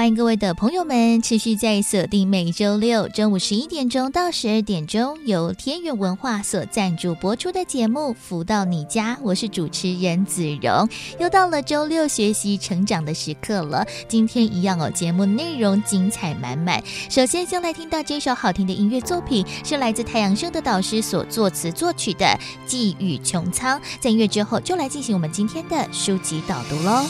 [0.00, 10.88] 欢迎各位的朋友们持续在锁定每周六中午十一点钟到十二点钟由天元文化所赞助播出的节目《福到你家》，我是主持人子荣。
[11.18, 16.82] 又到了周六学习成长的时刻了，今天一样哦，节目内容精彩满满。
[17.10, 22.24] 首先，先来听到这首好听的音乐作品，是来自太阳盛德导师所作词作曲的
[22.64, 23.78] 《寄予穹苍》。
[24.00, 27.04] 在音乐之后，就来进行我们今天的书籍导读喽。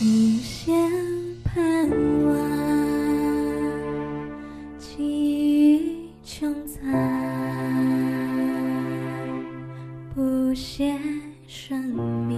[0.00, 1.15] 无限
[1.56, 1.88] 盼
[2.26, 2.36] 望，
[4.78, 4.92] 寄
[5.72, 5.80] 予
[6.22, 6.82] 穹苍，
[10.14, 11.00] 不谢
[11.48, 11.82] 生
[12.28, 12.36] 命，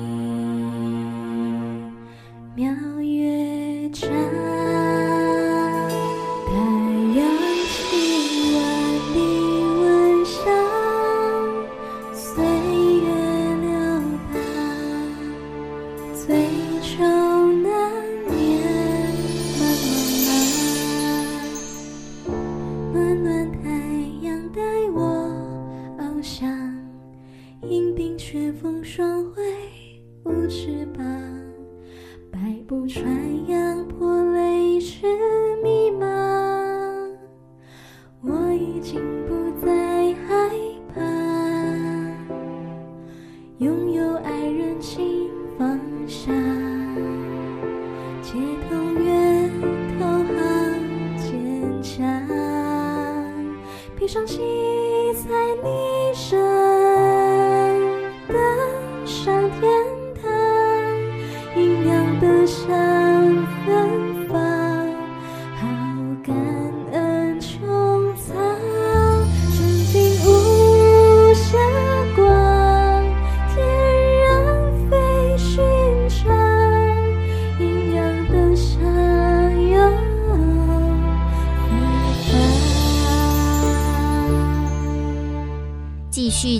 [54.08, 54.67] 伤心。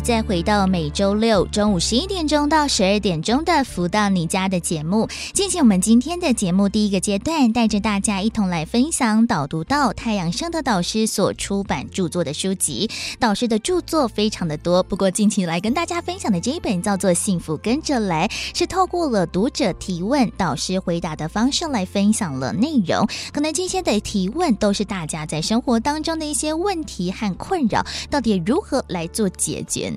[0.08, 12.88] 再回到每周六中午十一点钟到十二点钟的《福到你家》的节目，进行我们今天的节目第一个阶段，带着大家一同来分享导读到太阳升的导师所出版著作的书籍。
[13.18, 18.26] 导师的著作非常的多，不过近期来跟大家分享的这一本叫做《幸福跟着来》，
[18.58, 23.06] 是透过了读者提问、导师回答的方式来分享了内容。
[23.30, 29.92] 可能这些的提问都是大家在生活当中的一些问题和困扰，到底如何来做解决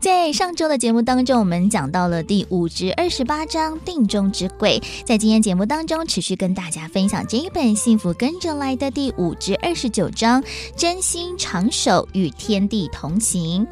[0.00, 4.82] 在上周的节目当中，我们讲到了第五至二十八章“定中之贵”。
[5.04, 10.42] 在今天节目当中，持续跟大家分享这一本《幸福跟着来的》第五至二十九章
[10.76, 13.66] “真心长守与天地同行”。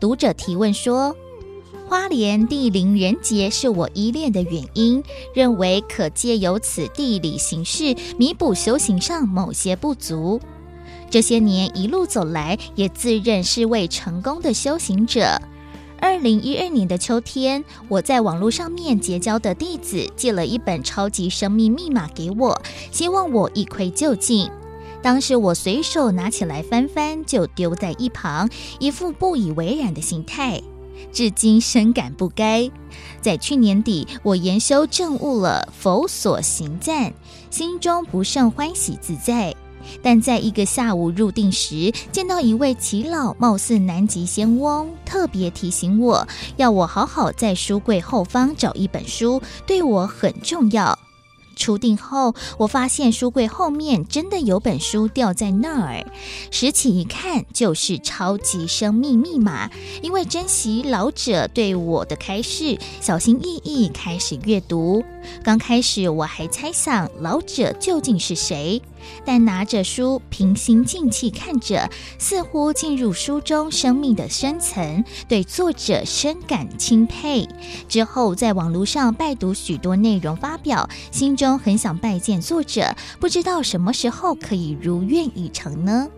[0.00, 1.16] 读者提问说
[1.88, 5.02] ：“花莲地灵人杰是我依恋的原因，
[5.34, 10.40] 认为可借由此地理形势弥补修行上某些不足。”
[11.12, 15.38] 这些年一路走来，也自认是位成功的修行者。
[16.00, 22.58] 二零一二年的秋天，我在网络上面结交的弟子借了一本《超级生命密码》给我，
[22.90, 24.50] 希望我一窥究竟。
[25.02, 28.48] 当时我随手拿起来翻翻，就丢在一旁，
[28.78, 30.62] 一副不以为然的心态。
[31.12, 32.70] 至今深感不该。
[33.20, 37.12] 在去年底，我研修正悟了佛所行赞，
[37.50, 39.54] 心中不胜欢喜自在。
[40.02, 46.26] 但在一个下午入定时，见到一位耆老，貌似南极仙翁，特别提醒我
[46.56, 50.98] 要我好好在书柜后方找一本书，对我很重要。
[51.54, 56.04] 出定后，我发现书柜后面真的有本书掉在那儿，
[56.50, 59.68] 拾起一看，就是《超级生命密码》。
[60.02, 65.04] 因为珍惜老者对我的开示，小心翼翼开始阅读。
[65.42, 68.80] 刚开始我还猜想老者究竟是谁。
[69.24, 77.48] 但拿着书，平心静气看着，似乎进入书中生命的深层，对作者深感钦佩。
[77.88, 86.08] 之后在网络上拜读许多内容发表，心中很想拜见作者，不知道什么时候可以如愿以偿呢？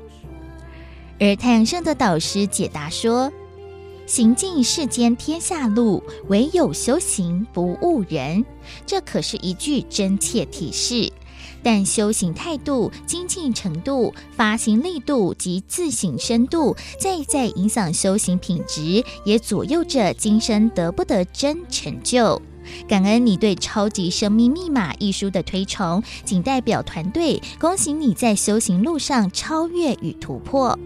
[1.18, 3.32] 而太阳盛的导师解答说
[4.06, 8.44] ：“行尽世间天下路，唯有修行不误人。”
[8.84, 11.12] 这可是一句真切提示。
[11.62, 22.40] 但修行态度、精进程度、发心力度及自省深度，在在影响修行品质，也左右着今生得不得真成就。
[22.86, 30.78] 感恩你对《超级生命密码》一书的推崇，仅代表团队恭喜你在修行路上超越与突破。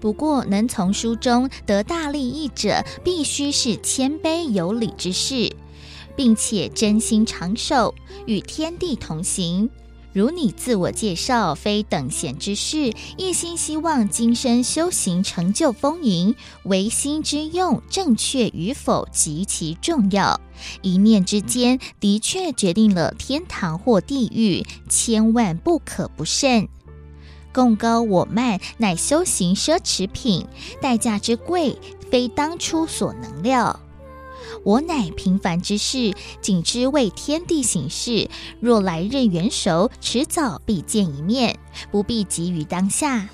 [0.00, 5.54] 不过，能从书中得大利益者，必须是谦卑有礼之士，
[6.14, 7.94] 并且真心长寿，
[8.26, 9.68] 与天地同行。
[10.12, 20.40] 如你自我介绍，非等闲之事，一心希望今生修行成就丰盈，唯心之用正确与否极其重要。
[20.80, 26.70] 一念之间，的确决定了天堂或地狱，千万不可不慎。
[27.56, 30.46] 贡高我慢，乃修行奢侈品，
[30.78, 31.78] 代价之贵，
[32.10, 33.80] 非当初所能料。
[34.62, 38.28] 我乃平凡之士，仅知为天地行事。
[38.60, 41.58] 若来日元熟，迟早必见一面，
[41.90, 43.30] 不必急于当下。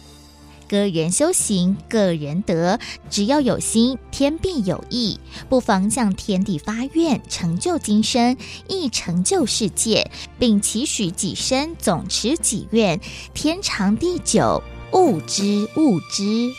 [0.72, 2.80] 个人修行，个人得，
[3.10, 5.20] 只要有心，天必有意。
[5.50, 8.38] 不妨向天地发愿，成就今生，
[8.68, 12.98] 亦成就世界，并祈许己身总持己愿，
[13.34, 14.62] 天长地久，
[14.94, 16.50] 悟之悟之。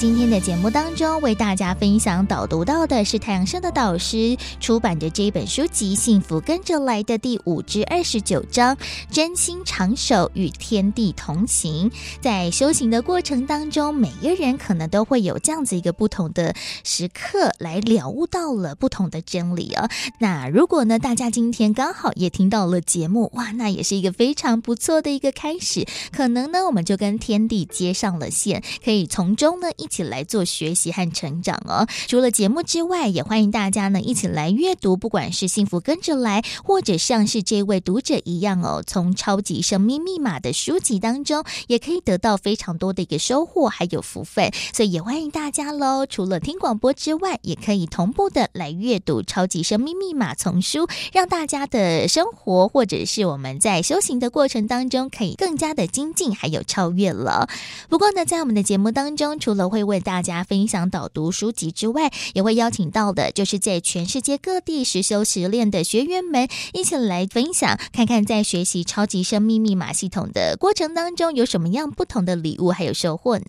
[0.00, 8.74] 今天的节目当中，为大家分享导读到的是太阳盛德导师出版的这本书籍《幸福跟着来的》第五至二十九章：
[9.10, 11.90] 真心长守与天地同行。
[12.18, 19.86] 在修行的过程当中，每个人可能都会有这样子一个不同的时刻，来了悟到了不同的真理哦。
[20.18, 25.86] 那如果呢，大家今天刚好也听到了节目，哇，那也是一个非常不错的一个开始。
[26.10, 29.68] 可能呢，我们就跟天地接上了线，可以从中呢。
[29.76, 31.84] 一一起来做学习和成长哦！
[32.06, 44.52] 除了节目之外，也欢迎大家呢一起来阅读，不管是幸福跟着来，或者像是这位读者一样哦，从超级生命密码的书籍当中，也可以得到非常多的一个收获，还有福分。
[44.72, 46.06] 所以也欢迎大家喽！
[46.06, 57.48] 除了听广播之外，也可以同步的来阅读超级生命密码丛书，让大家的生活或者是我们在修行的过程当中，可以更加的精进，还有超越了。
[57.88, 73.44] 不过呢，在我们的节目当中，除了会为大家分享导读书籍之外，也会邀请到的，就是在全世界各地实修实练的学员们一起来分享，看看在学习超级生命密码系统的过程当中有什么样不同的礼物还有收获呢？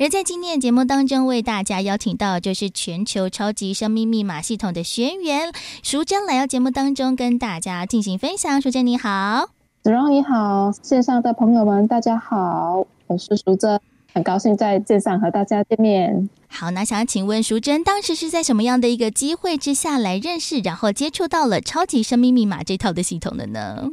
[0.00, 8.60] 而在今天的节目当中，为大家邀请到就是全球超级生命密码系统的学员淑珍来到节目当中跟大家进行分享。
[8.60, 9.48] 淑珍你好，
[9.82, 13.80] 子荣你好，线上的朋友们大家好，我是淑珍。
[14.14, 16.28] 很高兴在线上和大家见面。
[16.48, 23.88] 好，那想要请问淑珍，当时是在什么样的一个机会之下来认识，然后接触到了超级生命密码这套的系统的呢？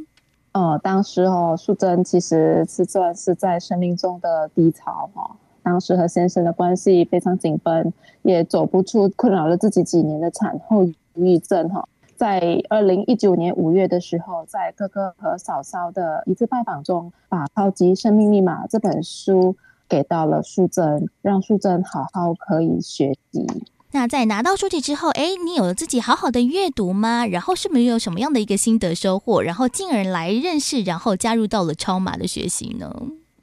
[0.52, 5.36] 哦，当时哦，淑珍其实是算是在生命中的低潮哈。
[5.62, 7.90] 当时和先生的关系非常紧绷，
[8.22, 11.88] 也走不出困扰了自己几年的产后抑郁症哈。
[12.16, 19.56] 在二零一九年五月的时候，在哥哥和嫂嫂的一次拜访中，把《超级生命密码》这本书。
[19.90, 23.44] 给到了素珍，让素珍好好可以学习。
[23.92, 27.26] 那在拿到书籍之后，哎，你有了自己好好的阅读吗？
[27.26, 29.42] 然后是不是有什么样的一个心得收获？
[29.42, 32.94] 然后进而来认识，然后加入到了超码的学习呢？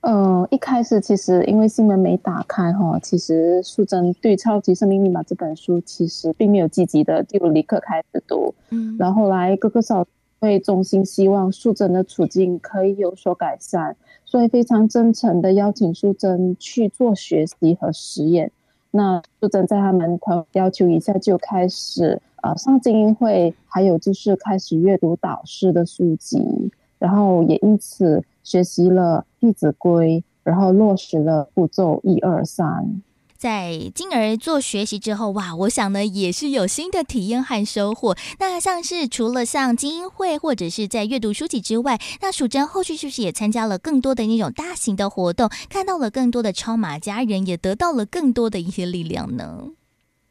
[0.02, 10.08] 呃，一开始其实因为新门没打开哈，其实素贞对《超级生命密码》这本书其实并没有积极的就立刻开始读，嗯，然后来各个少
[10.40, 18.52] 会衷心希望素贞的处境可以有所改善，所以非常真诚的邀请淑珍去做学习和实验。
[18.92, 20.20] 那淑珍在他们
[20.52, 28.24] 要求一下就开始呃上精英会，还有就是开始阅读导师的书籍，然后也因此。
[28.44, 33.02] 学习了《弟子规》，然后落实了步骤一二三。
[33.38, 38.16] 在进而做学习之后，哇，我想呢也是有新的体验和收获。
[38.40, 49.64] 那像是除了像精英会或者是在阅读书籍之外，那淑珍后续是不是也参加了更多的那种大型的活动，看到了更多的超马家人，也得到了更多的一些力量呢？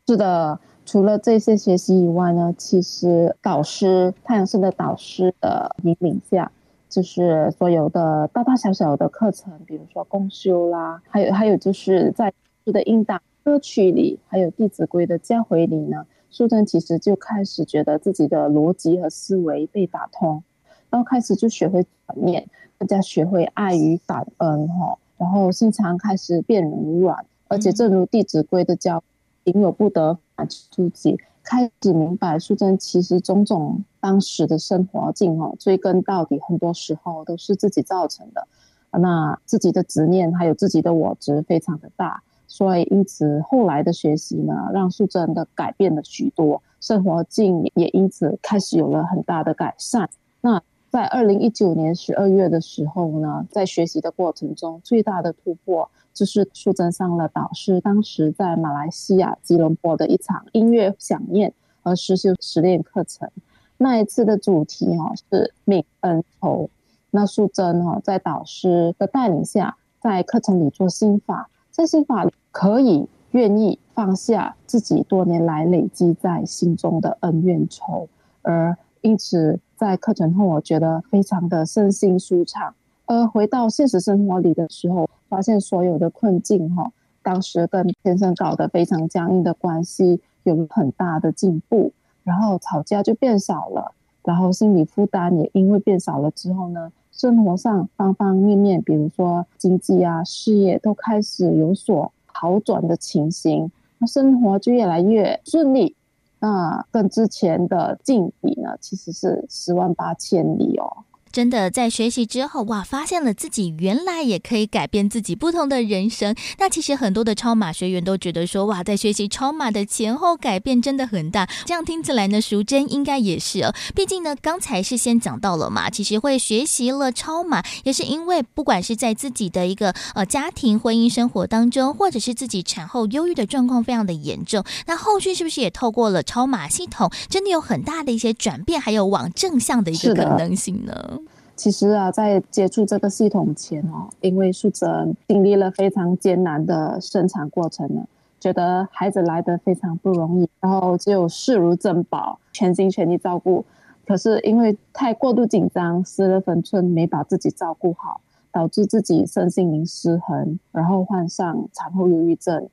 [0.09, 6.51] 是的，除了这些学习以外呢，其实导师太阳盛德导师的引领下。
[6.89, 12.33] 就是所有的大大小小的课程，比如说公修啦，还有还有就是在
[12.73, 20.43] 的应答歌曲里，还有《弟子规》的教诲里呢，素贞其实就开始觉得自己的逻辑和思维被打通，
[20.91, 29.03] 然后开始就学会转念，更加学会爱与感恩哈，然后心肠开始变柔软，而且正如《弟子规》的教，
[29.45, 31.19] 行有不得，反求诸己。
[31.49, 38.49] 开始明白，素贞其实种种当时的生活境哦，追根到底，很多时候都是自己造成的。
[38.91, 42.25] 那自己的执念还有自己的我执非常的大，
[42.57, 50.09] 所以因此后来的学习呢，让素贞的改变了许多，生活境也因此开始有了很大的改善。
[50.41, 55.91] 那在二零一九年十二月的时候呢，在学习的过程中，最大的突破。
[56.15, 63.31] 就是素贞上了导师当时在马来西亚吉隆坡的一场音乐饗宴和实修实练课程。
[63.77, 66.71] 那一次的主题哈是泯恩仇。
[67.11, 78.09] 那素贞哈在导师的带领下，在课程里做心法，在心法里可以愿意放下自己多年来累积在心中的恩怨仇，
[78.41, 82.75] 而因此在课程后，我觉得非常的身心舒畅。
[83.05, 86.91] 而回到现实生活里的时候，发现所有的困境哈，
[87.23, 91.93] 当时跟先生搞得非常僵硬的关系有很大的进步，
[92.25, 93.93] 然后吵架就变少了，
[94.25, 105.97] 然后心理负担也因为变少了之后呢，生活上方方面面，比如说经济啊、事业都开始有所好转的情形，那生活就越来越顺利，
[106.39, 111.05] 那跟之前的境比呢，其实是十万八千里哦。
[111.37, 116.35] 真的在学习之后，哇，发现了自己原来也可以改变自己不同的人生。
[116.59, 121.47] 那其实很多的超马学员都觉得说，哇，在学习超马的前后改变真的很大。
[121.67, 123.75] 这样听起来呢，淑珍应该也是哦。
[123.95, 141.19] 毕竟呢，刚才是先讲到了嘛，其实会学习了超马，也是因为不管是在自己的一个呃家庭婚姻生活当中，或者是自己产后忧郁的状况非常的严重，那后续是不是也透过了超马系统，真的有很大的一些转变，还有往正向的一个可能性呢？
[141.57, 148.07] 其实啊，在接触这个系统前哦，因为素贞经历了非常艰难的生产过程呢，
[148.39, 153.65] 觉得孩子来得非常不容易，然后就视如珍宝，全心全意照顾。
[154.07, 158.21] 可是因为太过度紧张，失了分寸，没把自己照顾好，
[158.53, 162.69] 导致自己身心灵失衡，然后患上产后忧郁症。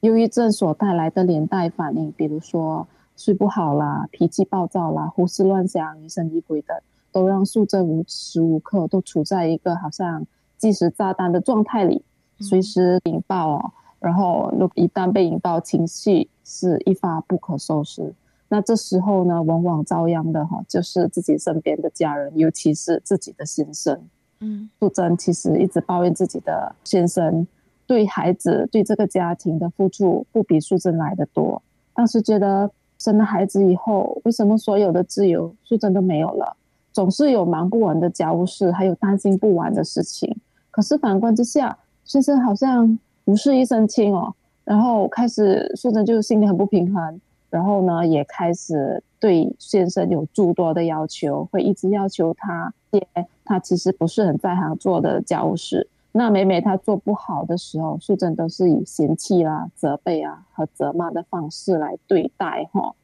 [0.00, 6.76] 忧郁症所带来的连带反应，比如说睡不好啦、脾气暴躁啦、胡思乱想、疑神疑鬼等。
[7.16, 10.26] 都让素贞无时无刻都处在一个好像
[10.58, 12.04] 计时炸弹的状态里，
[12.40, 13.72] 随时引爆哦。
[14.00, 18.12] 然后，如一旦被引爆，情绪是一发不可收拾。
[18.48, 23.98] 那这时候呢，往往遭殃的哈，就是自己身边的家人，尤其是自己的先生。
[24.40, 27.46] 嗯，素贞其实一直抱怨自己的先生
[27.86, 31.62] 对孩子、对这个家庭的付出不比素贞来得多。
[31.94, 36.54] 当时觉得生了孩子以后，为什么所有的自由素贞都没有了？
[36.96, 40.34] 总是有忙不完的家务事，还有担心不完的事情。
[40.70, 41.76] 可是反观之下，
[42.06, 44.32] 先生好像不是一身轻哦。
[44.64, 53.06] 然后开始素贞就心里很不平衡，然后呢，也开始对先生有诸多的要求，会一直要求他接
[53.44, 55.86] 他其实不是很在行做的家务事。
[56.12, 62.94] 那每每他做不好的时候，素贞都是以嫌弃啦、责备啊和责骂的方式来对待哈。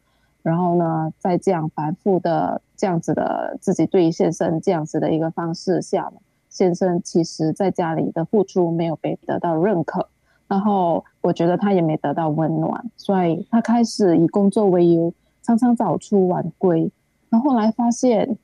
[0.43, 10.09] 然后呢，在这样反复的这样子的自己对先生这样子的一个方式下呢，先生其实在家里的付出没有被得到认可，
[10.49, 16.91] 然后我觉得他也没得到温暖，所以他开始以工作为由，常常早出晚归。
[17.31, 18.37] 然后后来发现，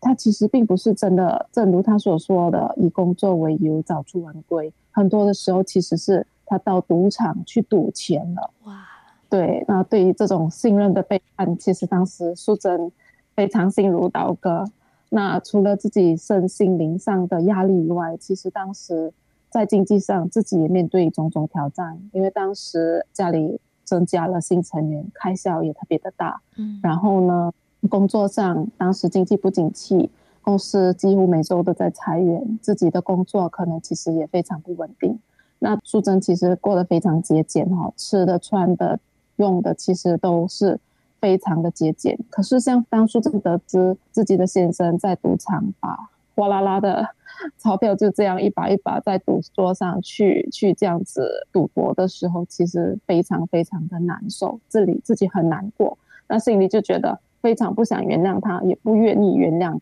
[0.00, 4.70] 他其实并不是真的，正如他所说的，以工作为由早出晚归。
[4.90, 8.50] 很多的时候，其实是他到赌场去赌钱了。
[8.64, 8.86] 哇，
[9.28, 12.90] 对，那对于这种信任的背叛，其实当时素贞
[13.34, 14.64] 非常心如刀割。
[15.08, 19.12] 那除了自己身心灵上的压力以外，其实当时
[19.50, 26.40] 在经济上自己也面对种种挑战，因为当时家里增加了新成员，开销也特别的大。
[26.56, 27.52] 嗯，然后呢，
[27.88, 30.10] 工作上，当时经济不景气，
[30.42, 35.18] 公司几乎每周都在裁员，自己的工作可能其实也非常不稳定。
[35.58, 38.98] 那素贞其实过得非常节俭哈，吃的、穿的、
[39.36, 40.78] 用的其实都是
[41.20, 42.18] 非常的节俭。
[42.30, 45.96] 可是像当素贞得知自己的先生在赌场把
[46.34, 47.08] 哗啦啦的
[47.58, 55.96] 钞票就这样一把一把在赌桌上去去这样子赌博的时候，其实非常非常的难受，这里自己很难过，
[56.28, 57.18] 那心里就觉得。
[57.42, 59.78] 非常不想原谅他，也不愿意原谅。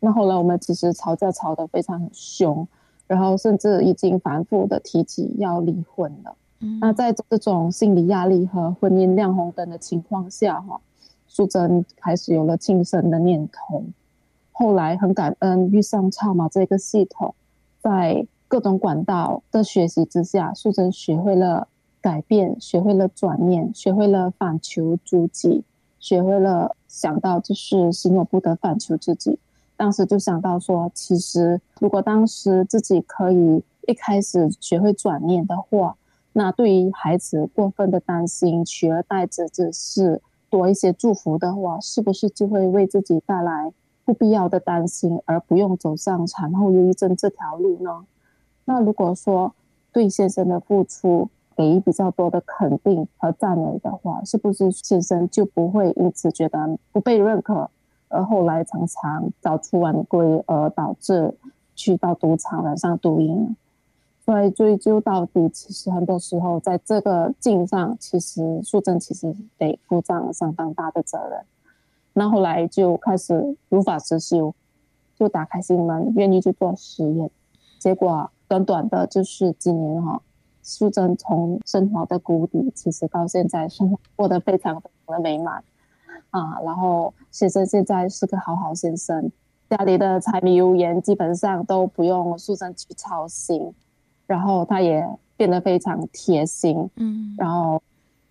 [0.00, 2.68] 那后来我们其实吵架吵得非常凶，
[3.06, 6.36] 然后甚至已经反复的提起要离婚了。
[6.80, 10.80] 那在这种心理压力和婚姻亮红灯的情况下，哈，
[11.26, 13.84] 素贞开始有了轻生的念头。
[14.50, 17.34] 后来很感恩遇上超马这个系统，
[17.80, 21.68] 在各种管道的学习之下，素贞学会了
[22.00, 25.62] 改变，学会了转念，学会了反求诸己。
[26.00, 29.38] 学会了想到就是心有不得，反求自己。
[29.76, 35.96] 当时就想到说，其实如果当时自己可以一开始学会转念的话，
[36.38, 43.72] 那对于孩子过分的担心取而代之只是多一些祝福的话，是不是就会为自己带来
[44.04, 48.06] 不必要的担心，而不用走上产后忧郁症这条路呢？
[48.66, 49.52] 那如果说
[49.92, 57.68] 对先生的付出，给予比较多的肯定和赞美的话，是不是先生就不会因此觉得不被认可，
[58.06, 61.34] 而后来常常早出晚归，而导致
[61.74, 63.56] 去到赌场染上毒瘾？
[64.28, 71.40] 所以追究到底，其实很多时候在这个境上，其实素贞其实得负上相当大的责任。
[72.12, 74.54] 那后来就开始如法实修，
[75.16, 77.30] 就打开心门，愿意去做实验。
[77.78, 80.20] 结果短短的就是几年哈。
[80.62, 85.64] 素贞从生活的谷底，其实到现在生活过得非常的美满
[86.28, 86.60] 啊。
[86.62, 89.32] 然后先生现在是个好好先生，
[89.70, 93.72] 家里的柴米油盐基本上都不用素贞去操心。
[94.28, 95.04] 然后他也
[95.36, 97.34] 变得非常贴心，嗯。
[97.36, 97.82] 然后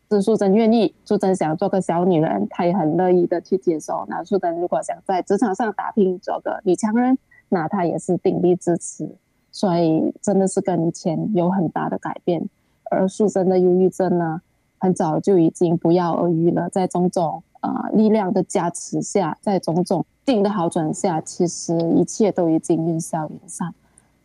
[0.10, 4.06] 是素贞愿意，素贞想做个小女人，她也很乐意的去接受。
[4.08, 7.18] 那素贞如果想在职场上打拼，做个女强人，
[7.50, 9.10] 那她也是鼎力支持。
[9.52, 12.48] 所以真的是跟以前有很大的改变，
[12.92, 14.42] 而素贞的忧郁症呢，
[14.78, 16.70] 很早就已经不药而愈了。
[16.70, 23.74] 在种种啊、呃、力量的加持下，在种种病的好转下，其实一切都已经烟消云散。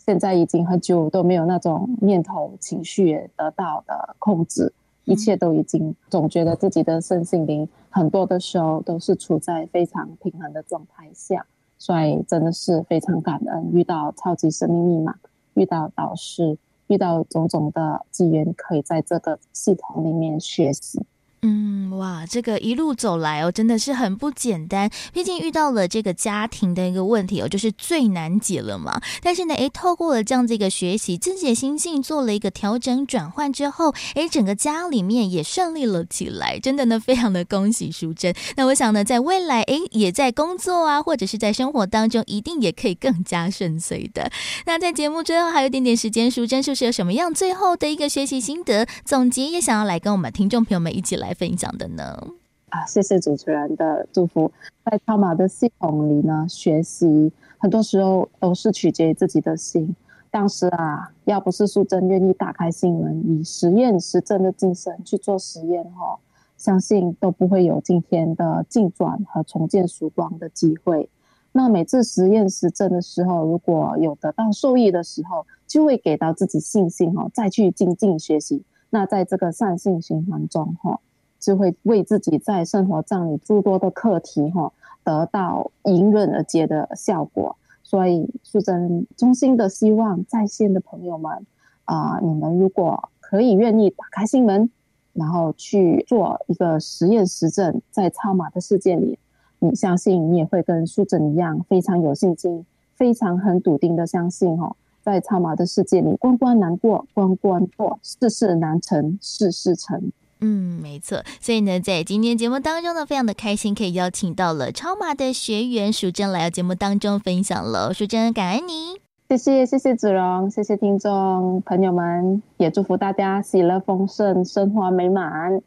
[0.05, 4.73] 现在已经很久都没有那种念头、情绪也得到的控制，
[5.05, 11.47] 一切都已经总觉得自己的身心灵很多的时候都是处在非常平衡的状态下。
[11.79, 15.15] 所以真的是非常感恩，遇到超级生命密码，
[15.55, 21.01] 遇到导师，遇到种种的机缘，可以在这个系统里面学习。
[21.45, 24.89] 嗯，哇，这个一路走来哦，真的是很不简单。
[25.13, 29.01] 毕竟遇到了这个家庭的一个问题哦，就是最难解了嘛。
[29.21, 36.61] 但是呢，诶，透过了这样子一个学习，自己的心境做了一个调整转换之后，诶，整个家里面也顺利了起来。
[36.61, 38.33] 真的呢，非常的恭喜淑贞。
[38.55, 44.31] 那我想呢，在未来，诶，也在工作啊，或者是在生活当中，一定也可以更加顺遂的。
[44.65, 52.29] 那在节目最后还有一点点时间，淑贞是不是有什么样最后的一个学习心得总结，也想要来跟我们听众朋友们一起来分享的呢？
[52.71, 54.51] 啊，谢谢主持人的祝福。
[54.85, 59.95] 在超马的系统里呢，学习很多时候都是取决于自己的心。
[60.31, 66.19] 当时啊，要不是素贞愿意打开心门，以实验实证的精神去做实验哈，
[66.57, 71.11] 相信都不会有今天的进转和重建曙光的机会。
[71.53, 78.65] 那每次实验实证的时候，如果有得到受益的时候，就会给到自己信心哈，再去精进学习。
[78.89, 80.99] 那在这个善性循环中哈，
[81.43, 87.57] 就会为自己在生活上里诸多的课题哈，得到迎刃而解的效果。
[87.83, 91.45] 所以，素贞衷心的希望在线的朋友们
[91.85, 94.71] 啊、你们如果可以愿意打开心门，
[95.13, 99.19] 然后去做一个实验实证，在超码的世界里，
[99.59, 104.75] 你相信你也会跟素贞一样，非常有信心，非常很笃定的相信哈。
[105.03, 110.13] 在超码的世界里，关关难过关关过，事事难成事事成。
[110.45, 111.23] 嗯，没错。
[111.41, 117.95] 所以呢，在今天节目当中呢，非常的开心，可以邀请到了超马的学员淑珍来到节目当中分享了。
[117.95, 119.01] 淑珍，感恩你。
[119.29, 125.63] 谢谢，谢谢子荣，谢谢听众朋友们，也祝福大家喜乐丰盛，生活美满。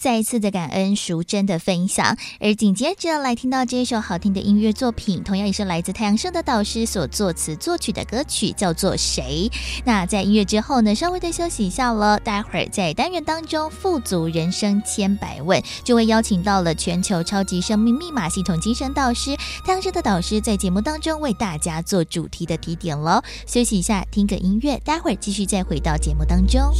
[0.00, 9.50] 再一次的感恩淑珍的分享，而紧接着来听到这一首好听的音乐作品，同样也是来自太阳社的导师所作词作曲的歌曲，叫做《谁》。
[9.84, 19.36] 那在音乐之后呢，稍微的休息一下了，待会儿在单元当中富足人生千百问，就会邀请到了全球超级生命密码系统精神导师
[19.66, 23.22] 太阳社的导师，在节目当中为大家做主题的提点喽。
[23.46, 26.72] 休息一下，听个音乐，待会儿继续再回到节目当中。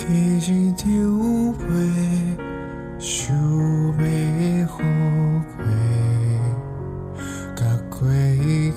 [0.00, 0.06] 记
[0.38, 0.88] 一场
[1.52, 1.60] 话，
[2.98, 3.36] 想
[3.98, 4.78] 要好
[5.58, 5.58] 过，
[7.54, 7.60] 甲
[7.90, 8.00] 过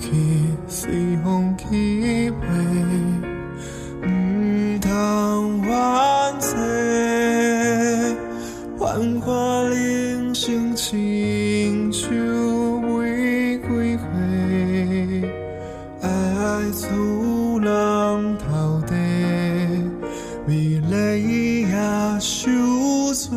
[0.00, 0.04] 去
[0.68, 2.42] 随风去飞，
[4.06, 5.72] 唔通怨
[6.40, 8.14] 嗟，
[8.78, 12.10] 幻化人生亲像
[22.24, 23.36] 赎罪，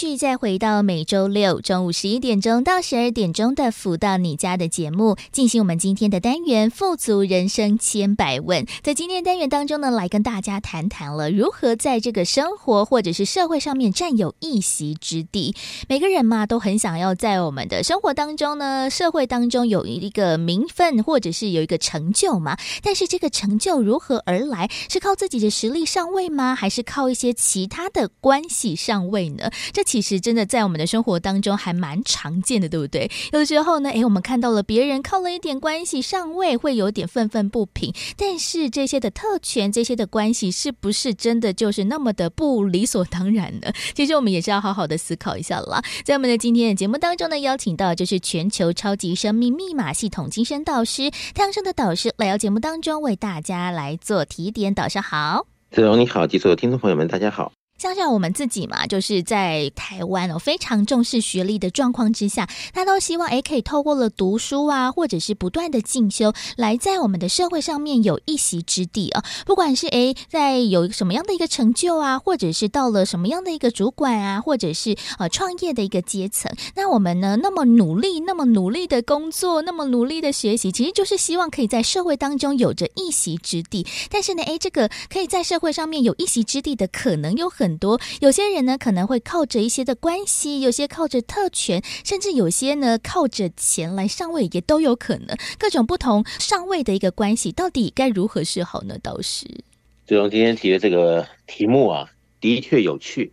[0.00, 8.64] 续再回到每周六中午十一点钟到十二点钟的《福到你家》的节目，进行我们今天的单元“富足人生千百问”。
[8.82, 15.54] 在今天单元当中呢，来跟大家谈谈了如何在这个生活或者是社会上面占有一席之地。
[15.86, 22.56] 每个人嘛，都很想要在我们的生活当中呢，社会当中有一个名分，或者是有一个成就嘛。
[22.82, 24.70] 但是这个成就如何而来？
[24.88, 26.54] 是靠自己的实力上位吗？
[26.54, 29.50] 还是靠一些其他的关系上位呢？
[29.74, 33.10] 这其实真的在我们的生活当中还蛮常见的，对不对？
[33.32, 37.92] 有的时候呢，诶，我们看到了别人靠了一点关系上位，会有点愤愤不平。
[38.16, 43.72] 但是这些的特权，这些的关系，是不是真的就是那么的不理所当然呢？
[43.92, 45.82] 其实我们也是要好好的思考一下啦。
[46.04, 54.72] 在我们的今天的节目当中呢，邀请到就是全球超级生命密码系统精神导师太阳盛德导师来到节目当中，为大家来做提点。
[54.72, 57.50] 导师好，子荣你好，及所有听众朋友们，大家好。
[57.80, 69.24] 像像我们自己嘛，就是在台湾哦，非常重视学历的状况之下，他都希望诶可以透过了读书啊，或者是不断的进修，来在我们的社会上面有一席之地啊。
[69.46, 83.86] 不管是诶在有什么样的一个成就啊，或者是到了什么样的一个主管啊，或者是呃创业的一个阶层，那我们呢那么努力，那么努力的工作，那么努力的学习，其实就是希望可以在社会当中有着一席之地。
[84.10, 87.69] 但是呢，诶这个可以在社会上面有一席之地的可能有很。
[87.70, 95.36] 很多有些人呢，可能会靠着一些的关系，有些靠着特权，甚至有些呢靠着钱来上位，也都有可能。
[95.56, 98.98] 各种不同上位的一个关系，到底该如何是好呢？
[99.00, 99.46] 导师，
[100.04, 103.32] 子龙今天提的这个题目啊，的确有趣。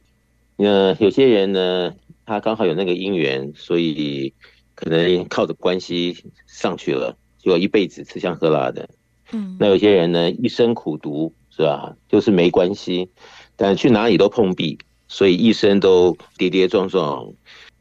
[0.55, 4.35] 那有些人呢，他刚好有那个姻缘，所以
[4.75, 8.87] 可能靠着关系上去了，就一辈子吃香喝辣的。
[9.31, 11.95] 嗯，那有些人呢，一生苦读，是吧？
[12.07, 13.09] 就是没关系。
[13.57, 14.77] 但去哪里都碰壁，
[15.09, 17.33] 所以一生都跌跌撞撞，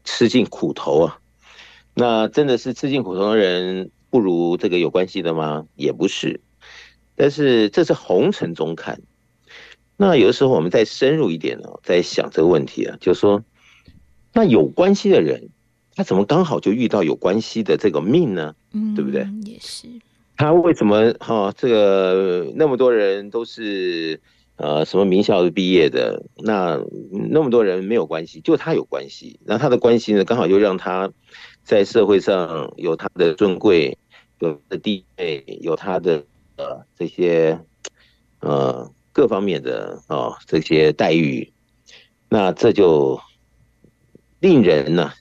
[0.03, 1.19] 吃尽苦头啊。
[1.93, 5.65] 那真的是吃尽苦头的人不如这个有关系的吗？
[5.75, 6.41] 也不是。
[7.15, 9.01] 但是这是红尘中看。
[9.95, 13.43] 那有的时候我们再深入一点呢，在想这个问题啊，就是说，
[14.33, 15.49] 那有关系的人，
[15.95, 18.53] 他怎么刚好就遇到有关系的这个命呢？
[18.73, 19.27] 嗯，对不对？
[19.43, 19.87] 也是。
[20.35, 24.21] 他为什么哈、哦、这个那么多人都是
[24.57, 26.23] 呃什么名校毕业的？
[26.37, 26.79] 那
[27.29, 29.39] 那么多人没有关系，就他有关系。
[29.45, 31.11] 那他的关系呢，刚好又让他
[31.63, 33.97] 在社会上有他的尊贵，
[34.39, 36.23] 有他的地位，有他的
[36.57, 37.59] 呃这些
[38.41, 41.51] 呃各方面的哦这些待遇。
[42.29, 43.19] 那这就
[44.39, 45.13] 令人呢、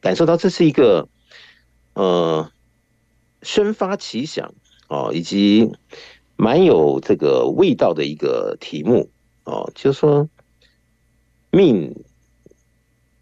[0.00, 1.08] 感受到这是一个
[1.94, 2.50] 呃
[3.42, 4.54] 生发奇想。
[4.88, 5.72] 哦，以及
[6.42, 9.08] 蛮有这个味道的一个题目
[9.44, 10.28] 哦，就是说
[11.52, 11.94] 命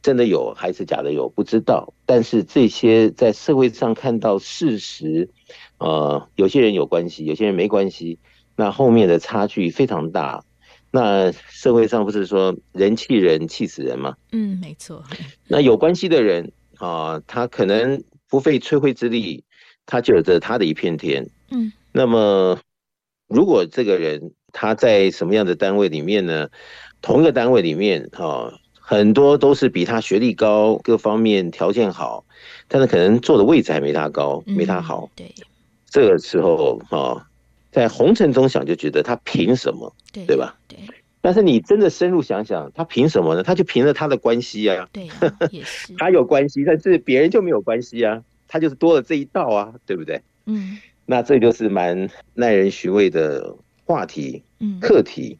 [0.00, 5.28] 真的有还是假的有不知道，但是这些在社会上看到事实，
[5.76, 8.18] 呃，有些人有关系，有些人没关系，
[8.56, 10.42] 那后面的差距非常大。
[10.90, 14.16] 那社会上不是说人气人气死人吗？
[14.32, 15.04] 嗯，没错。
[15.46, 19.44] 那有关系的人啊、呃，他可能不费吹灰之力，
[19.84, 21.28] 他就有着他的一片天。
[21.50, 22.58] 嗯，那么
[23.30, 26.48] 如果这个人他在什么样的单位里面呢？
[27.02, 32.26] 同一个单位里面，哈，很多都是比他学历高，各方面条件好，
[32.68, 35.08] 但是可能坐的位置还没他高，没他好。
[35.16, 35.34] 对，
[35.88, 37.26] 这个时候，哈，
[37.72, 39.90] 在红尘中想就觉得他凭什么？
[40.12, 40.54] 对，对吧？
[40.68, 40.78] 对。
[41.22, 43.42] 但是你真的深入想想，他凭什么呢？
[43.42, 44.86] 他就凭着他的关系啊。
[44.92, 45.08] 对，
[45.50, 45.94] 也是。
[45.96, 48.22] 他有关系，但是别人就没有关系啊。
[48.46, 50.20] 他就是多了这一道啊，对不对？
[50.44, 50.76] 嗯。
[51.10, 55.36] 那这就是蛮耐人寻味的话题，嗯，课题，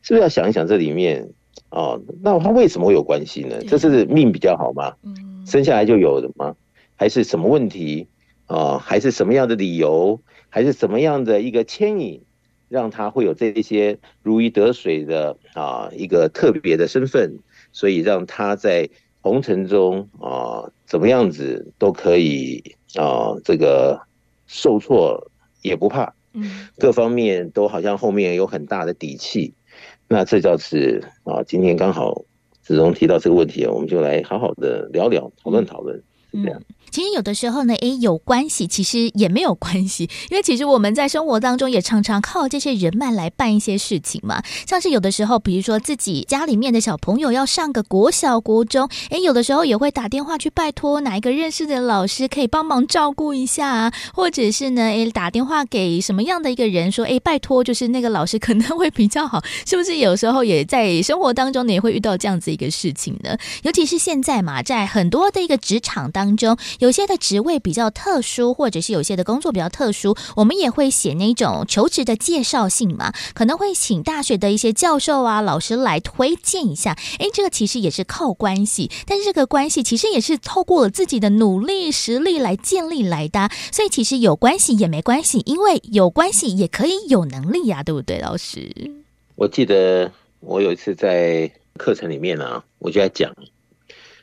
[0.00, 1.28] 是不是要想一想这里面
[1.68, 2.00] 哦？
[2.22, 3.60] 那他为什么会有关系呢？
[3.68, 4.94] 这是命比较好吗？
[5.02, 6.56] 嗯，生下来就有的吗？
[6.96, 8.06] 还是什么问题
[8.46, 8.78] 啊？
[8.78, 10.18] 还是什么样的理由？
[10.48, 12.22] 还是什么样的一个牵引，
[12.70, 17.38] 让他会有这一些如鱼得水的啊一个特别的身份？
[17.72, 18.88] 所以让他在
[19.20, 24.00] 红尘中啊，怎么样子都可以啊，这个。
[24.52, 25.30] 受挫
[25.62, 29.54] 也不怕，嗯，各方面都好像后面有很大的底气，
[30.08, 32.24] 那这叫是啊，今天刚好
[32.60, 36.60] 子荣提到这个问题，我们就来好好的聊聊，讨论讨论，嗯。
[36.90, 44.42] 其实有的时候呢，诶，有关系，其实也没有关系， 因为其实我们在生活当中也常常靠这些人脉来办一些事情嘛。
[44.66, 59.98] 像是有的时候，比如说自己家里面的小朋友要上个国小、国中，诶，有的时候也会打电话去拜托哪一个认识的老师可以帮忙照顾一下啊，或者是呢，诶，打电话给什么样的一个人说，诶，拜托，就是那个老师可能会比较好， 是不是？
[59.98, 63.36] 有时候也在生活当中呢，也会遇到这样子一个事情呢？
[63.62, 66.58] 尤其是现在嘛，在很多的一个职场当当中。
[66.80, 76.94] 有些的职位比较特殊，或者是有些的工作比较特殊，我们也会写那种求职的介绍信嘛，可能会请大学的一些教授啊、老师来推荐一下。
[77.18, 83.48] 诶，这个其实也是靠关系，但是这个关系其实也是透过了自己的努力、实力来建立来的。
[83.72, 88.70] 所以其实有关系也没关系，因为有关系也可以有能力呀，对不对，老师？
[89.36, 93.34] 我记得我有一次在课程里面呢、啊，我就在讲，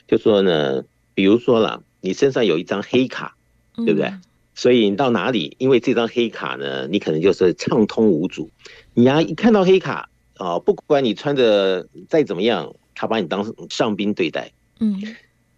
[0.08, 0.84] 就说呢，
[1.16, 1.82] 比如说啦。
[2.02, 3.36] 你身上有一张黑卡，
[3.76, 4.08] 对不对？
[4.08, 4.22] 嗯、
[4.56, 8.50] 所以你到哪里，因为这张黑卡呢，你可能就是畅通无阻。
[8.94, 14.52] 你呀、啊，一看到黑卡啊、哦，不管你穿的再怎么样，他把你当上宾对待。
[14.80, 15.02] 嗯。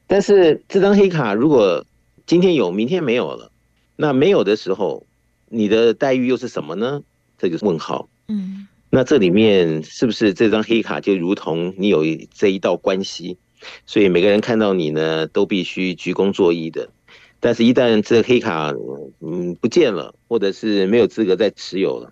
[0.07, 1.85] 但是这张黑卡如果
[2.25, 3.51] 今天有，明天没有了，
[3.95, 5.05] 那没有的时候，
[5.49, 7.01] 你的待遇又是什么呢？
[7.37, 8.09] 这就是问号。
[8.27, 8.67] 嗯。
[8.91, 13.37] 那这里面是不是这张黑卡就如同你有这一道关系？
[13.85, 16.89] 所以每个人看到你呢，都必须鞠躬作揖的。
[17.41, 18.73] 但是，一旦这黑卡
[19.21, 22.11] 嗯不见了，或者是没有资格再持有了，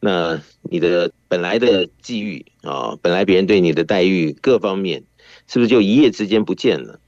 [0.00, 5.04] 那你的本来的际遇啊，本来别人对你的待遇各方面，
[5.46, 7.00] 是不是就一夜之间不见了？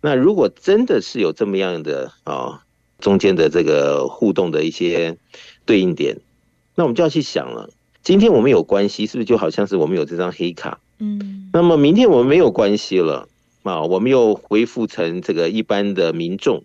[0.00, 2.64] 那如果真的是有这么样的啊，
[2.98, 5.16] 中间的这个互动的一些
[5.64, 6.18] 对应点，
[6.74, 7.70] 那我们就要去想了。
[8.02, 10.80] 今天我们有关系，是不是就好像是我们有这张黑卡？
[10.98, 13.28] 嗯，那么明天我们没有关系了
[13.64, 16.62] 啊，我们又恢复成这个一般的民众。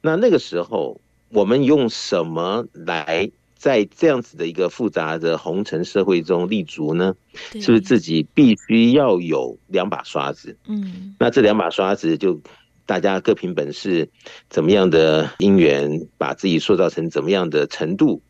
[0.00, 1.00] 那那个时候，
[1.30, 7.14] 我们用什么来在这样子的一个复杂的红尘社会中立足呢？
[7.52, 10.56] 是不是自己必须要有两把刷子？
[10.66, 12.40] 嗯，那这两把刷子就
[12.86, 14.08] 大家各凭本事，
[14.48, 18.22] 怎么样的因缘，把自己塑造成怎么样的程度？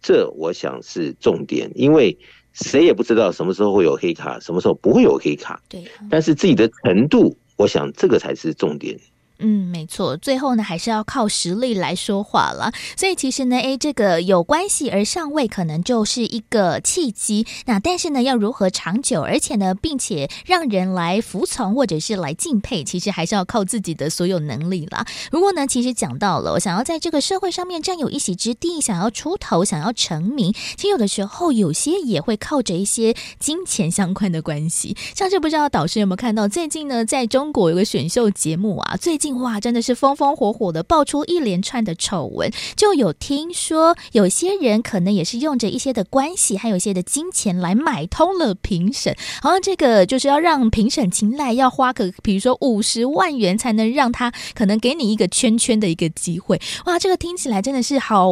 [0.00, 2.16] 这我想是重点，因为。
[2.64, 5.60] 谁也不知道什么时候会有黑卡，什么时候不会有黑卡。
[5.68, 8.98] 对，但是自己的程度，我想这个才是重点。
[9.40, 12.72] 嗯，没错，最后呢，还是要靠实力来说话了。
[12.96, 17.46] 所以其实呢，诶，这个有关系而上位，可能就是一个契机。
[17.66, 25.06] 那但是呢，要如何长久，而且呢，并且让人来服从或者是来敬佩，其实还是要靠自己的所有能力啦。
[25.30, 34.96] 不过呢，其实讲到了，我想要在这个社会上面占有一席之地，想要出头，想要成名，其实有的时候有些也会靠着一些金钱相关的关系。
[35.14, 39.27] 像是不知道导师有没有看到，最近呢，在中国有个选秀节目啊，最近。
[39.32, 56.60] 哇，真的是风风火火的爆出一连串的丑闻，就有听说有些人可能也是用着一些的关系，还有一些的金钱来买通了评审，好像这个就是要让评审青睐，要花个比如说五十万元才能让他可能给你一个圈圈的一个机会。
[56.86, 58.28] 哇，这个听起来真的是好。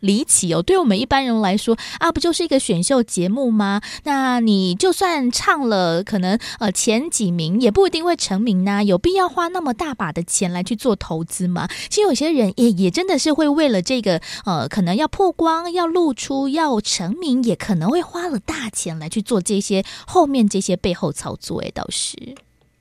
[0.00, 3.80] 离奇哦，对我们一般人来说啊，不就是一个选秀节目吗？
[4.04, 11.68] 那你就算唱了，可能呃前几名也不一定会成名呐，有必要花那么大把的钱来去做投资吗？
[11.88, 21.60] 其实有些人也也真的是会为了这个呃，可能要曝光、要露出、要成名，也可能会花了大钱来去做这些后面这些背后操作。
[21.60, 22.16] 哎，倒是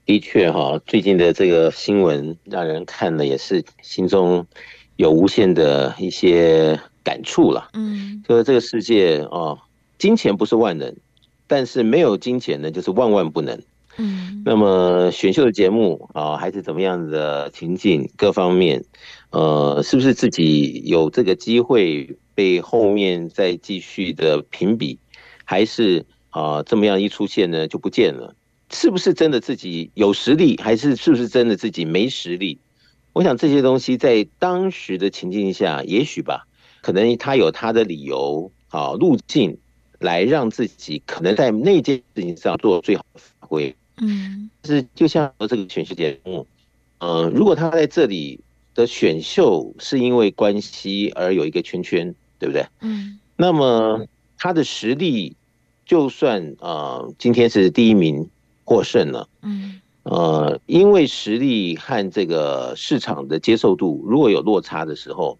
[0.06, 4.46] 的确哈，最近的这个新闻让人看了也是心中
[4.98, 6.80] 有无限的一些。
[7.08, 9.58] 感触了，嗯，就是这个世界哦，
[9.98, 10.94] 金钱不是万能，
[11.48, 13.58] 但是没有金钱呢，就是万万不能，
[13.98, 14.44] 嗯。
[14.44, 18.84] 那么选秀的节目啊，还是怎么样的情境，各方面，
[19.30, 25.00] 呃，是不是自己有这个机会被后面再继续的评比，
[25.46, 28.36] 还是啊这么样一出现呢就不见了？
[28.70, 32.60] 是不是真的自己有实力，还是是不是真的自己没实力？
[33.14, 36.46] 我想这些东西在当时的情境下，也许吧。
[36.88, 39.58] 可能他有他的理由啊，路径
[40.00, 43.76] 来让自己可能在那件事情上做最好的发挥。
[43.98, 46.48] 嗯，是就像这个选秀节目，
[47.00, 48.40] 嗯，如果他在这里
[48.74, 52.66] 的选秀是因为关系而有一个圈圈，对不对？
[52.80, 55.36] 嗯，那么他的实力
[55.86, 58.30] 就算啊，今天是第一名
[58.64, 59.28] 获胜了。
[59.42, 65.38] 嗯，呃，因为实力和这个市场的接受度如果有落差的时候。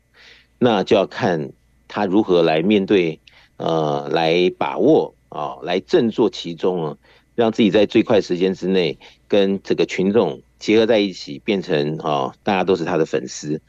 [0.60, 1.52] 那就要看
[1.88, 3.20] 他如何来面对，
[3.58, 6.98] 呃，来把握啊，来振作其中啊，
[7.36, 13.62] 让自己在最快时间之内跟这个群众结合在一起，变成啊，大家都是他的粉丝。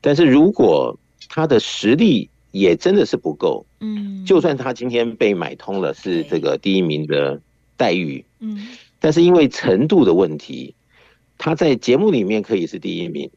[0.00, 0.98] 但是如果
[1.28, 7.40] 他的实力也真的是不够，嗯，就算他今天被买通了，是这个第一名的
[7.76, 8.66] 待遇，嗯，
[8.98, 10.74] 但是因为程度的问题，
[11.38, 13.30] 他在节目里面可以是第一名，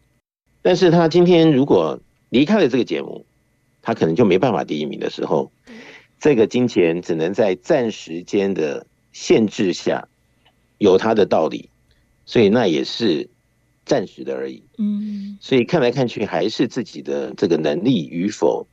[0.62, 2.00] 但是他今天如果
[2.34, 3.28] 离开了这个节目，
[3.84, 5.52] 他可能就没办法第一名的时候，
[6.20, 10.08] 这个金钱只能在暂时间的限制下
[10.80, 11.70] 有他的道理，
[12.26, 13.30] 所以那也是
[13.86, 14.64] 暂时的而已。
[14.80, 18.66] 嗯，所以看来看去还是自己的这个能力与否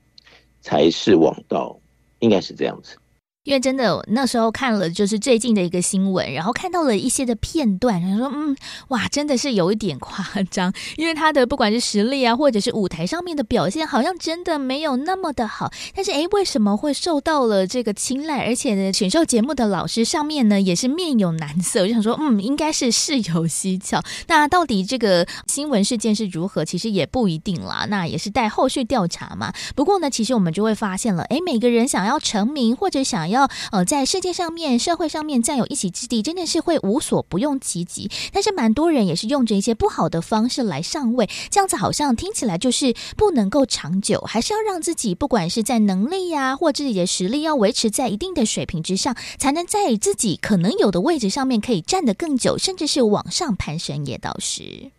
[0.62, 1.78] 才是王道，
[2.20, 2.96] 应该是这样子。
[3.44, 8.54] 因为真的那时候看了就是最近的一个新闻，然后看到了一些的片段，然后说嗯
[8.88, 15.72] 哇，真的是有一点夸张，因为他的不管是实力啊，或者是舞台上面的表现，好像真的没有那么的好。
[15.94, 18.44] 但是诶，为什么会受到了这个青睐？
[18.44, 24.02] 而且呢，选秀节目的老师上面呢也是面有难色，我就想说嗯，应该是事有蹊跷。
[24.26, 26.62] 那到底这个新闻事件是如何？
[26.62, 29.50] 其实也不一定啦，那也是待后续调查嘛。
[29.74, 38.10] 不过呢，其实我们就会发现了，诶，每个人想要成名或者想要呃，在世界上面、社会上面占有一席之地，真的是会无所不用其极。
[38.32, 44.20] 但是，蛮多人也是用着一些不好的方式来上位，这样子好像听起来就是不能够长久。
[44.20, 54.04] 还是要让自己不管是在能力呀、或自己的实力要维持在一定的水平之上，才能在自己可能有的位置上面可以站得更久，甚至是往上攀升。
[54.06, 54.90] 也倒是，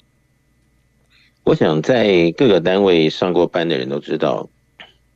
[1.43, 4.47] 我想在各个单位上过班的人都知道。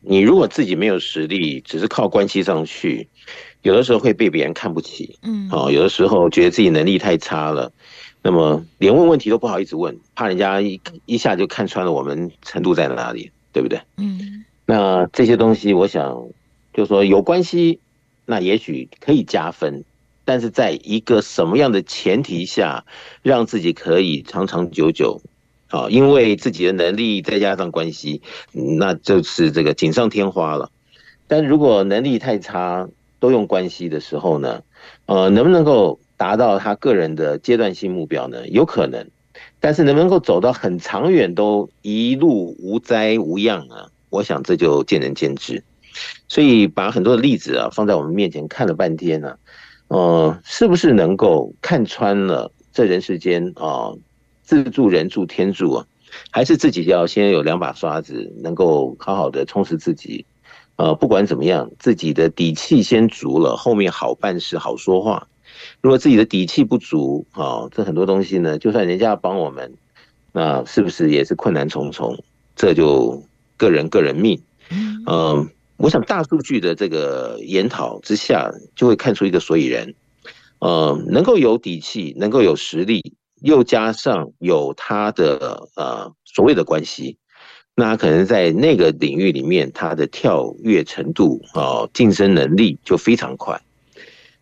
[0.07, 3.07] 你如果自己没有实力，只是靠关系上去，
[3.63, 7.71] 有的时候会被别人看不起，嗯，哦，有的时候觉得自己能力太差了，
[8.21, 13.79] 那么连问问题都不好意思问，怕人家一一下就看穿了我们程度在哪里，对不对？
[13.97, 16.27] 嗯，那这些东西，我想
[16.73, 17.79] 就是说有关系，
[18.25, 19.83] 那也许可以加分，
[20.23, 22.85] 但是在一个什么样的前提下，
[23.21, 25.21] 让自己可以长长久久。
[25.75, 28.21] 啊，因为自己的能力再加上关系，
[28.79, 30.71] 那就是这个锦上添花了。
[31.27, 32.87] 但如果能力太差，
[33.19, 34.61] 都用关系的时候呢，
[35.05, 38.47] 呃，能不能够达到他个人的阶段性目标呢？
[38.47, 39.09] 有可能，
[39.59, 43.89] 但是能不能够走到很长远，都一路无灾无恙啊？
[44.09, 45.61] 我想这就见仁见智。
[46.27, 49.35] 所以把很多的例子啊放在我们面前看了半天呢，
[49.89, 53.91] 呃，是不是能够看穿了这人世间啊？
[54.45, 55.85] 自助人助天助啊，
[56.31, 60.25] 还是自己要先有两把刷子，能够好好的充实自己。
[60.77, 65.27] 呃，不管怎么样，自己的底气先足了，后面好办事、好说话。
[65.81, 69.73] 如果自己的底气不足啊，这很多东西呢，就算人家要帮我们，
[70.33, 72.21] 那是不是也是困难重重？
[72.55, 73.23] 这就
[73.55, 74.41] 个人个人命。
[74.69, 79.93] 嗯、呃，我想大数据的这个研讨之下，就会看出一个所以然。
[80.59, 83.13] 呃，能够有底气，能够有实力，
[83.45, 87.17] 又加上有他的呃所谓的关系。
[87.75, 93.61] 那可能在那个领域里面，他的跳跃程度啊，晋升能力就非常快。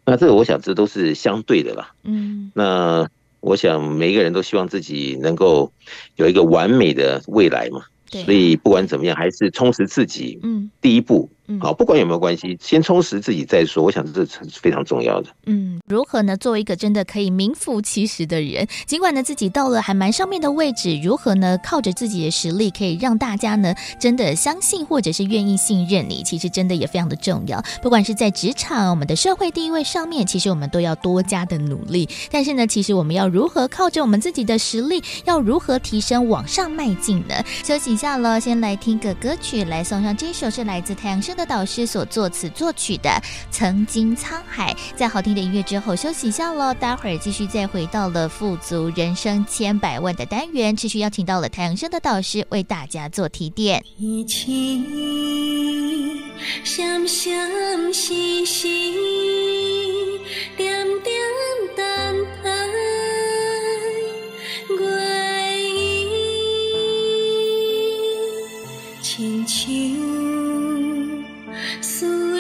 [0.06, 1.92] 那这个我想这都是相对的啦。
[2.04, 5.72] 嗯，那我想每一个人都希望自己能够
[6.16, 7.82] 有一个完美的未来嘛。
[8.10, 8.24] 对。
[8.24, 10.40] 所以不管怎么样，还是充实自己。
[10.44, 11.30] 嗯，第一步。
[11.60, 13.84] 好，不管有没有关系，先充实自己再说。
[13.84, 15.30] 我想这是非常重要的。
[15.46, 16.38] 嗯，如何呢？
[16.38, 21.58] 作为一个真的可以名副其实的人，尽管呢自己到了还蛮上面的位置，如何呢？
[21.64, 27.62] 靠着自己的实力，可以让大家呢真的相信或者是愿意信任你，其实真的也非常的重要。
[27.82, 32.08] 不管是在职场、我们的社会地位上面，其实我们都要多加的努力。
[32.32, 37.36] 但是呢，其实我们要如何靠着我们自己的实力，要如何提升往上迈进呢？
[37.64, 43.10] 休息一下喽，先来听个歌曲，来送上这首是来自太阳的导师所作词作曲的
[43.52, 44.74] 《曾经沧海》。
[44.96, 53.84] 在好听的音乐之后休息一下喽，待会儿继续再回到了富足人生千百万的单元，持续邀请到了太阳盛德导师为大家做提点。
[53.98, 54.84] 一起，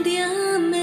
[0.04, 0.83] 得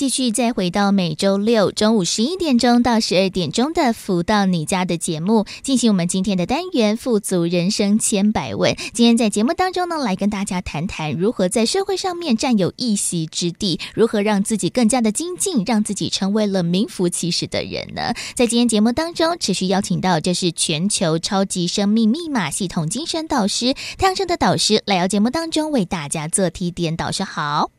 [0.00, 8.74] 继续再回到每周六中午十一点钟到十二点钟的“福到你家”的节目，进行我们今天的单元“富足人生千百问”。
[8.94, 18.14] 今天在节目当中呢，来跟大家谈谈如何在社会上面占有一席之地，如何让自己更加的精进，让自己成为了名副其实的人呢？
[18.34, 26.96] 在今天节目当中，持续邀请到就是全球超级生命密码系统精神导师太阳盛德导师来到节目当中为大家做提点。
[26.96, 27.70] 导师好。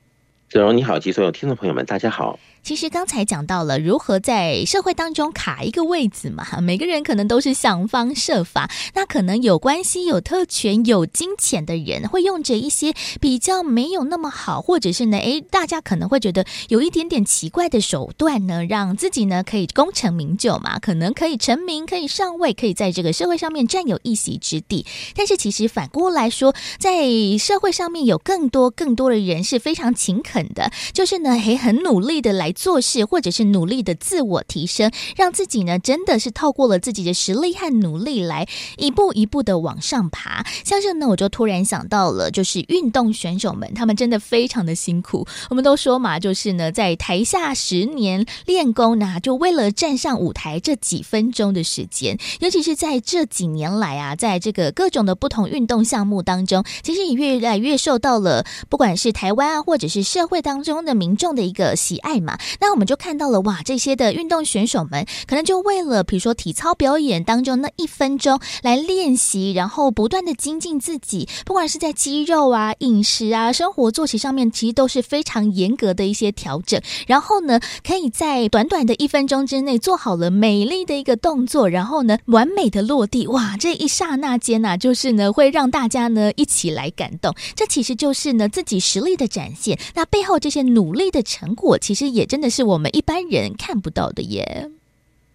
[0.52, 2.38] 子荣你好，及所有听众朋友们，大家好。
[2.64, 8.70] 其实刚才讲到了如何在社会当中卡一个位子嘛，每个人可能都是想方设法。
[8.94, 24.86] 那可能有关系、有特权、有金钱的人，会用着一些比较没有那么好，或者是呢，诶，大家可能会觉得有一点点奇怪的手段呢，让自己呢可以功成名就嘛，可能可以成名、可以上位、可以在这个社会上面占有一席之地。
[25.16, 27.08] 但是其实反过来说，在
[27.40, 32.51] 社会上面有更多更多的人是非常勤恳的，就是呢，诶，很努力的来。
[32.52, 38.48] 做事，或者是努力的自我提升，让自己呢真的是透过了自己的实力和努力来
[38.78, 40.46] 一步一步的往上爬。
[40.64, 45.28] 像是呢，我就突然想到了，就是运动选手们，他们真的非常的辛苦。
[45.50, 52.18] 我们都说嘛，就是呢，在台下十年练功呢，就为了站上舞台这几分钟的时间。
[52.40, 62.38] 尤其是在这几年来啊，在这个各种的不同运动项目当中，其实也越来越受到了不管是台湾啊，或者是社会当中的民众的一个喜爱嘛。
[62.60, 76.82] 那我们就看到了哇，这些的运动选手们可能就为了比如说体操表演当中那一分钟来练习，然后不断的精进自己，不管是在肌肉啊、饮食啊、生活作息上面，其实都是非常严格的一些调整。
[77.08, 83.28] 然后呢，可以在短短的一分钟之内做好了美丽的一个动作，然后呢，完美的落地。
[83.28, 87.34] 哇，这一刹那间呐、就是呢，会让大家呢一起来感动。
[87.56, 89.80] 这其实就是呢自己实力的展现。
[89.96, 94.70] 那背后这些努力的成果，其实也真的是我们一般人看不到的耶。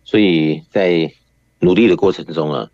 [0.03, 1.13] 所以在
[1.59, 2.71] 努力的过程中啊，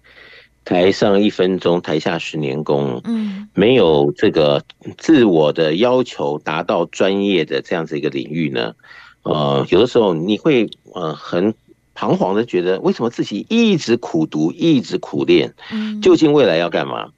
[0.65, 3.01] 台上一分钟，台下十年功。
[3.03, 4.63] 嗯，没有这个
[4.97, 8.77] 自我的要求，达到专业的这样子一个领域呢，
[9.25, 11.53] 呃，有的时候你会呃很
[11.93, 15.53] 彷徨的觉得，为什么自己一直苦读，一直苦练，
[16.01, 17.11] 究竟未来要干嘛？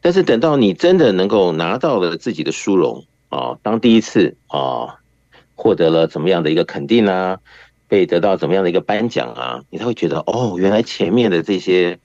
[0.00, 5.00] 但是等到你真的能够拿到了自己的殊荣啊，当第一次啊
[5.56, 7.40] 获得了怎么样的一个肯定啊，
[7.88, 11.98] 被得到怎么样的一个颁奖啊，你才会觉得哦，原来前面的这些。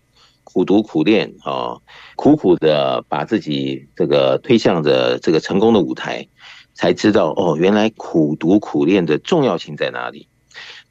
[0.44, 1.78] 苦读苦练啊，
[2.18, 6.28] 苦苦的把自己这个推向着这个成功的舞台，
[6.74, 10.28] 才知道哦，原来苦读苦练的重要性在哪里。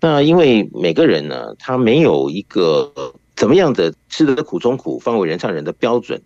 [0.00, 2.90] 那因为每个人呢，他没有一个
[3.36, 6.22] 怎么样的吃得苦中苦，方为人上人的标准，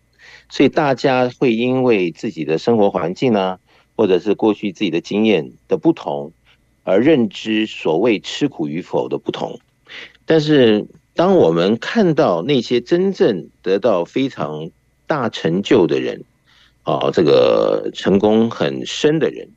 [0.50, 3.58] 所以大家会因为自己的生活环境啊，
[3.96, 6.32] 或者是过去自己的经验的不同，
[6.82, 9.58] 而认知所谓吃苦与否的不同。
[10.24, 10.86] 但是。
[11.16, 14.68] 当我们看到那些真正得到非常
[15.06, 16.24] 大成就的人，
[16.82, 19.48] 啊，这个成功很深的人，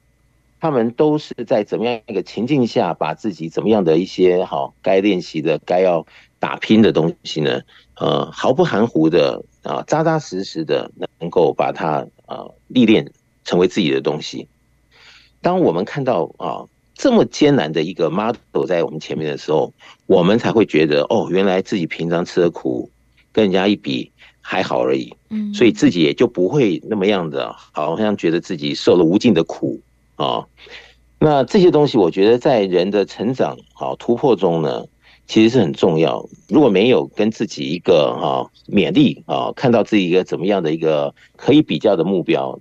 [0.59, 6.05] 他们都是在怎么样一个情境下，把自己怎么样的一些好该练习的、该要
[6.37, 7.61] 打拼的东西呢？
[7.95, 13.11] 呃，毫不含糊的啊，扎扎实实的能够把它啊历练
[13.47, 14.47] 成为自己的东西。
[15.41, 16.69] 当我们看到啊。
[16.99, 19.71] 这么艰难的一个 model 在我们前面的时候，
[20.07, 22.89] 我们才会觉得哦，原来自己平常吃的苦，
[23.31, 25.13] 跟人家一比还好而已。
[25.29, 29.79] 嗯，所以自己也就不会那么样的，好像觉得自己受了无尽的苦
[30.15, 30.47] 啊。
[31.19, 34.83] 那这些东西，我觉得在人的成长啊突破中呢，
[35.27, 36.27] 其实是很重要。
[36.49, 42.59] 如果没有跟自己一个啊勉励啊，看到自己一个怎么样的一个可以比较的目标，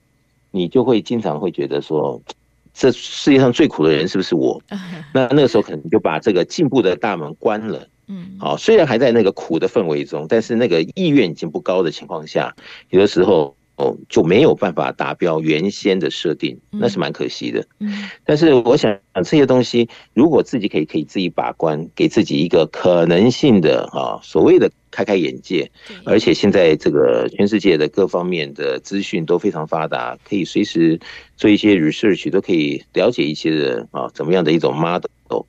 [0.57, 2.21] 你就会经常会觉得说。
[2.79, 4.61] 这世界上最苦的人是不是我？
[5.15, 7.89] 那那个时候可能就把这个进步的大门关了。
[8.07, 12.55] 嗯，好，虽然还在那个苦的氛围中，但是那个意愿已经不高的情况下，
[12.91, 13.57] 有的时候。
[13.77, 17.66] 哦，就没有办法达标原先的设定，那是蛮可惜的。
[17.79, 25.70] 嗯，但是我想这些东西，如果自己可以可以自己把关，给自己一个可能性的啊，所谓的开开眼界。
[26.05, 30.99] 而且现在这个全世界的各方面的资讯都非常发达，可以随时
[31.37, 35.45] 做一些 research，都可以了解一些的啊，怎么样的一种 model，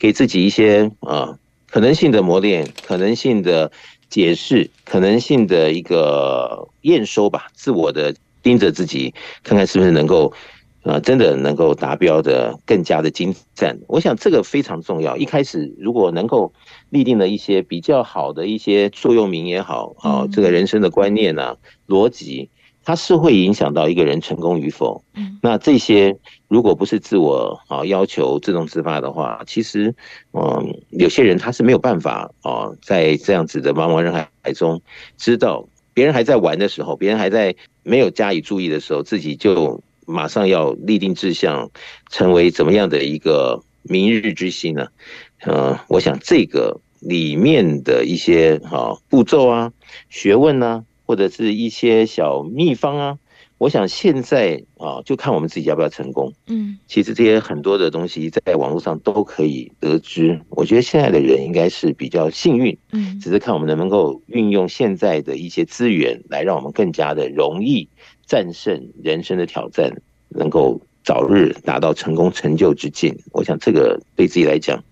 [0.00, 1.38] 给自己一些啊
[1.70, 3.70] 可能性的磨练，可能性的。
[4.08, 10.32] 解释可能性的一个验收吧，自我的盯着自己，看看是不是能够，
[10.82, 13.78] 呃，真的能够达标的更加的精湛。
[13.86, 15.16] 我想这个非常重要。
[15.16, 16.52] 一开始如果能够
[16.88, 21.56] 立定了一些比较好的一些座右铭也好，啊，这个人生的观念啊，
[21.86, 22.48] 逻辑。
[22.88, 25.04] 它是会影响到一个人成功与否。
[25.12, 26.16] 嗯，那这些
[26.48, 29.94] 如果不是自我啊要求自动自发的话，其实，
[30.32, 34.80] 嗯，有些人他是没有办法啊，在这样子的茫茫人海中，
[35.18, 41.70] 知道别人还在玩的时候，别人还在没有加以注意的时候，自己就马上要立定志向，
[42.08, 44.88] 成为怎么样的一个明日之星呢？
[45.44, 49.70] 嗯，我想这个里面的一些啊步骤啊
[50.08, 50.86] 学问呢。
[51.08, 53.18] 或者是一些小秘方啊，
[53.56, 56.30] 我想现在啊，就看我们自己要不要成功。
[56.48, 60.38] 嗯，其实这些很多的东西在网络上都可以得知。
[60.50, 67.88] 我觉得现在的人应该是比较幸运，嗯，只是看我们能不能够运用现在的一些资源，来让我们更加的容易
[68.26, 69.90] 战胜人生的挑战，
[70.28, 73.18] 能够早日达到成功成就之境。
[73.32, 74.84] 我想这个对自己来讲。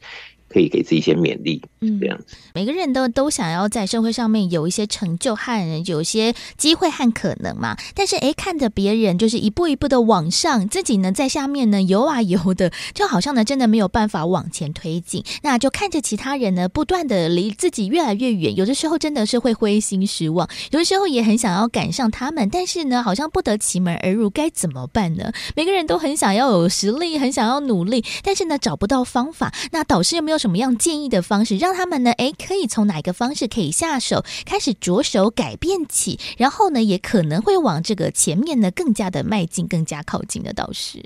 [0.57, 2.35] 可以给自己一些勉励，嗯，这样子。
[2.55, 7.77] 每个人都都想要在社会上面有一些成就和有一些机会和可能嘛。
[7.95, 15.23] 但是，哎，看着别人就是一步一步的往上，自己呢在下面呢游啊游的，就好像呢真的没有办法往前推进。
[15.43, 25.31] 那就看着其他人呢不断的离自己越来越远，有的时候真的是会灰心失望，有的时候也很想要赶上他们，但是呢好像不得其门而入，该怎么办呢？
[25.55, 29.53] 每个人都很想要有实力，很想要努力，但是呢找不到方法。
[29.73, 32.13] 那导师有没有什么什么样建议的方式，让他们呢？
[32.13, 41.03] 诶，可以从哪一个方式可以下手，开始着手改变起，然后呢，也可能会往这个前面呢更加的迈进，更加靠近的导师。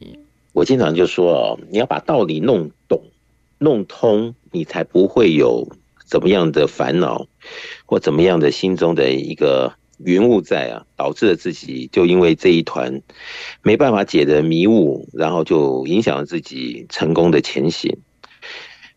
[0.53, 3.03] 我经常就说哦，你要把道理弄懂、
[3.57, 5.66] 弄通，你才不会有
[6.05, 7.26] 怎么样的烦恼，
[7.86, 9.72] 或怎么样的心中的一个
[10.05, 13.01] 云雾在啊，导致了自己就因为这一团
[13.62, 17.97] 没办法解的迷雾，然后就影响了自己成功的前行。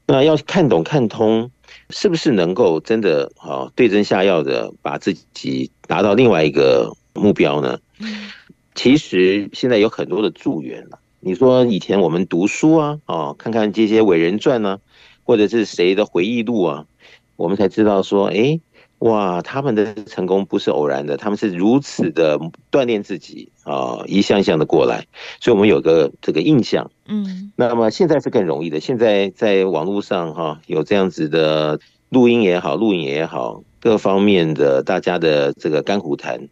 [0.05, 1.49] 那要看懂看通，
[1.89, 7.79] 是不是能够真的啊对症下药的把自己达到另外一个目标呢？
[8.75, 10.99] 其实现在有很多的助缘了。
[11.19, 14.79] 你说以前我们读书啊，哦，看看这些伟人传呢，
[15.23, 16.85] 或者是谁的回忆录啊，
[17.35, 18.59] 我们才知道说，哎。
[19.03, 22.39] 哇，他们的成功不是偶然的，他们是如此的
[22.71, 25.05] 锻炼自己啊，一项一项的过来，
[25.41, 26.89] 所以我们有个这个印象。
[27.07, 31.77] 嗯，那么现在是更容易的，现在在网络上哈，有这样子的
[32.07, 36.47] 录音也好，录影也好，各方面的大家的这个甘苦谈，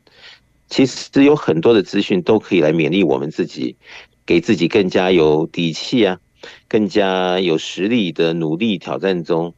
[0.68, 3.78] 其实有很多的资讯都可以来勉励我们自己，
[4.26, 6.20] 给自己更加有底气啊，
[6.68, 9.54] 更加有实力的努力挑战中。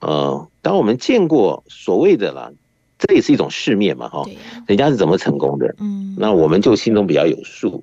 [0.00, 2.52] 呃，当我们见过所谓的啦，
[2.98, 4.22] 这也是一种世面嘛，哈，
[4.66, 7.82] 人家是怎么成功的，嗯，那我们就心中比较有数。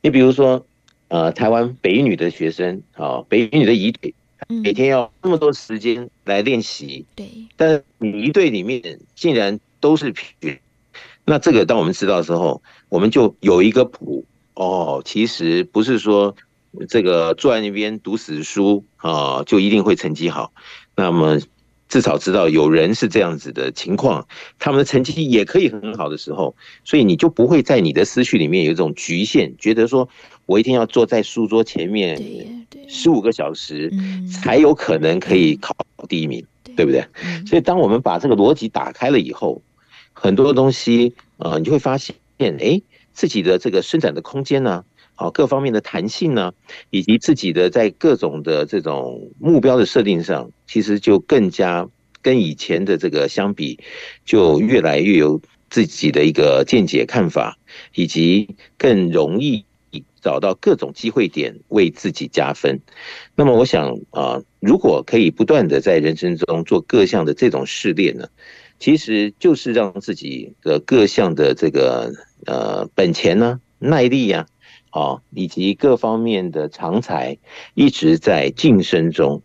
[0.00, 0.64] 你比如说，
[1.08, 4.14] 呃，台湾北一女的学生，啊，北一女的仪队，
[4.62, 7.26] 每天要那么多时间来练习，对，
[7.56, 10.56] 但你仪队里面竟然都是平，
[11.24, 14.24] 那这个当我们知道的时候，我们就有一个谱，
[14.54, 16.36] 哦，其实不是说
[16.88, 20.52] 这个坐在那边读死书啊，就一定会成绩好。
[20.94, 21.40] 那么
[21.90, 24.26] 至少知道有人是这样子的情况，
[24.60, 30.08] 他们的成绩也可以很好的时候，所以你就不会在你的思绪里面有一种局限，觉得说
[30.46, 32.16] 我一定要坐在书桌前面
[32.88, 33.92] 十五个小时
[34.32, 35.76] 才有可能可以考
[36.08, 37.04] 第一名，对不对？
[37.44, 39.60] 所以当我们把这个逻辑打开了以后，
[40.12, 42.80] 很多东西啊，你就会发现，哎，
[43.12, 44.84] 自己的这个伸展的空间呢。
[45.20, 46.54] 好，各方面的弹性呢，
[46.88, 51.86] 以及自己的在各种的这种目标的设定上，其实就更加
[52.22, 53.78] 跟以前的这个相比，
[54.24, 57.58] 就越来越有自己的一个见解看法，
[57.94, 59.62] 以及更容易
[60.22, 62.80] 找到各种机会点为自己加分。
[63.34, 68.26] 那么，我想啊，如果可以不断的在人生中做各项的这种试炼呢，
[68.78, 72.10] 其实就是让自己的各项的这个
[72.46, 74.46] 呃本钱呢，耐力呀。
[75.30, 77.38] 以及各方面的长才
[77.74, 79.42] 一直在晋升中，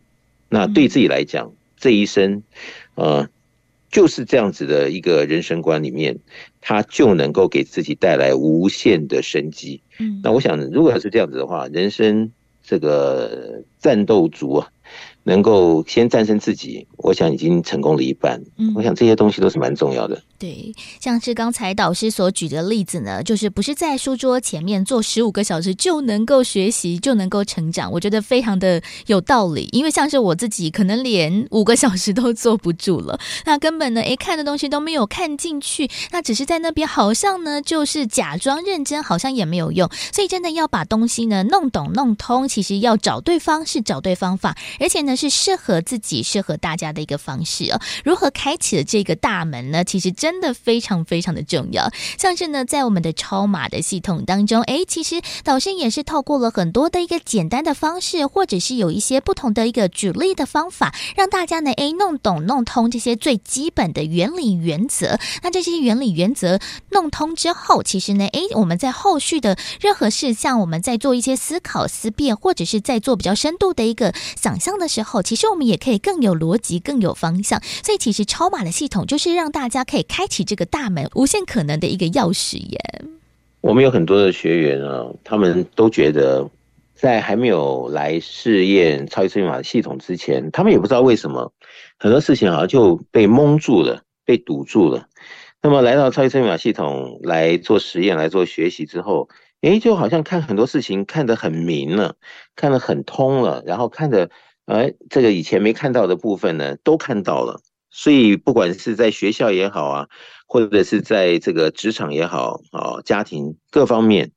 [0.49, 2.43] 那对自己来讲，这一生，
[2.95, 3.29] 呃，
[3.89, 6.19] 就是这样子的一个人生观里面，
[6.61, 9.81] 他就能够给自己带来无限的生机。
[9.99, 12.31] 嗯，那我想，如果要是这样子的话，人生
[12.63, 14.71] 这个战斗族啊。
[15.25, 18.39] 能够先战胜自己，我想已经成功了一半。
[18.57, 20.21] 嗯，我想这些东西都是蛮重要的。
[20.37, 27.91] 对，像是刚才导师所举的例子呢，就是不是在书桌前面坐十五个小时就能够学习，就能够成长。
[27.91, 33.19] 我觉得非常的有道理，因为像是我自己，可能连五个小时都坐不住了。
[33.45, 39.89] 那根本呢，诶，看的东西都没有看进去，那只是在那边好像呢，就是假装认真，好像也没有用。
[40.11, 45.14] 所以真的要把东西呢弄懂弄通，其实要找对方式，找对方法，而且呢。
[45.15, 47.79] 是适合自己、适合大家的一个方式哦。
[48.03, 49.83] 如何开启了这个大门呢？
[49.83, 51.89] 其实真的非常非常的重要。
[52.17, 65.17] 像是呢，在我们的超码的系统当中，哎，其实导师也是透过了很多的一个简单的方式，或者是有一些不同的一个举例的方法，让大家呢，哎，弄懂、弄通这些最基本的原理原则。
[65.41, 66.59] 那这些原理原则
[66.89, 75.04] 弄通之后，其实呢，哎，我们在后续的任何事项，我们在做一些思考、思辨，或者是在做比较深度的一个想象的时候。
[75.05, 77.61] 后，其实我们也可以更有逻辑、更有方向。
[77.63, 82.79] 所以，其实超码的系统就是让大家可以开启这个大门、无限可能的一个钥匙耶。
[83.61, 86.47] 我们有很多的学员啊，他们都觉得，
[86.93, 91.51] 在还没有来试验超级生命密码系统之前，他们也不知道为什么
[91.97, 95.07] 很多事情好像就被蒙住了、被堵住了。
[95.63, 99.29] 那么，来到超级生命密码系统来做实验、来做学习之后，
[99.61, 102.15] 诶，就好像看很多事情看得很明了，
[102.55, 104.29] 看得很通了，然后看得。
[104.65, 107.61] 而这个以前没看到的部分呢，都看到了。
[107.91, 110.07] 所以不管是在学校也好啊，
[110.47, 114.31] 或者是在这个职场也好啊，家庭各方面，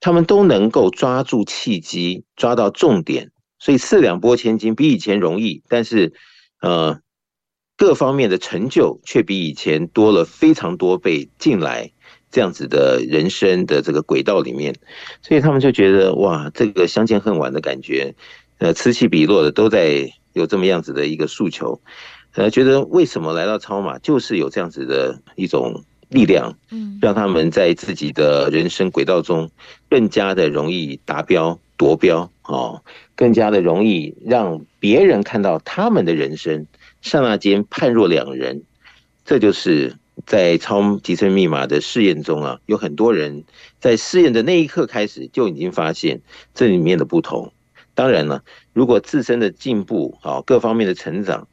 [0.00, 3.30] 他们都能够抓住契机，抓到重点。
[3.58, 6.12] 所以四两拨千斤比以前容易，但是
[6.60, 7.00] 呃，
[7.76, 11.92] 各方面的成就却比以前多了非常多倍进来。
[12.28, 14.74] 这样子的人生的这个轨道里面，
[15.22, 18.14] 所以他们就觉得哇，这个相见恨晚的感觉，
[18.58, 21.80] 呃，此起彼落的都在有这么样子的一个诉求，
[22.34, 29.50] 呃，觉得为什么来到超马就是有这样子的一种力量，嗯，让他们在自己的人生轨道中
[29.90, 32.82] 更加的容易达标夺标哦，
[33.14, 36.66] 更加的容易让别人看到他们的人生，
[37.02, 38.62] 刹那间判若两人，
[39.24, 39.96] 这就是。
[40.24, 43.44] 在超集成密码的试验中啊，有很多人
[43.78, 46.22] 在试验的那一刻开始就已经发现
[46.54, 47.52] 这里面的不同。
[47.96, 51.48] 当然了，如果自身的进步啊，各方面的成长，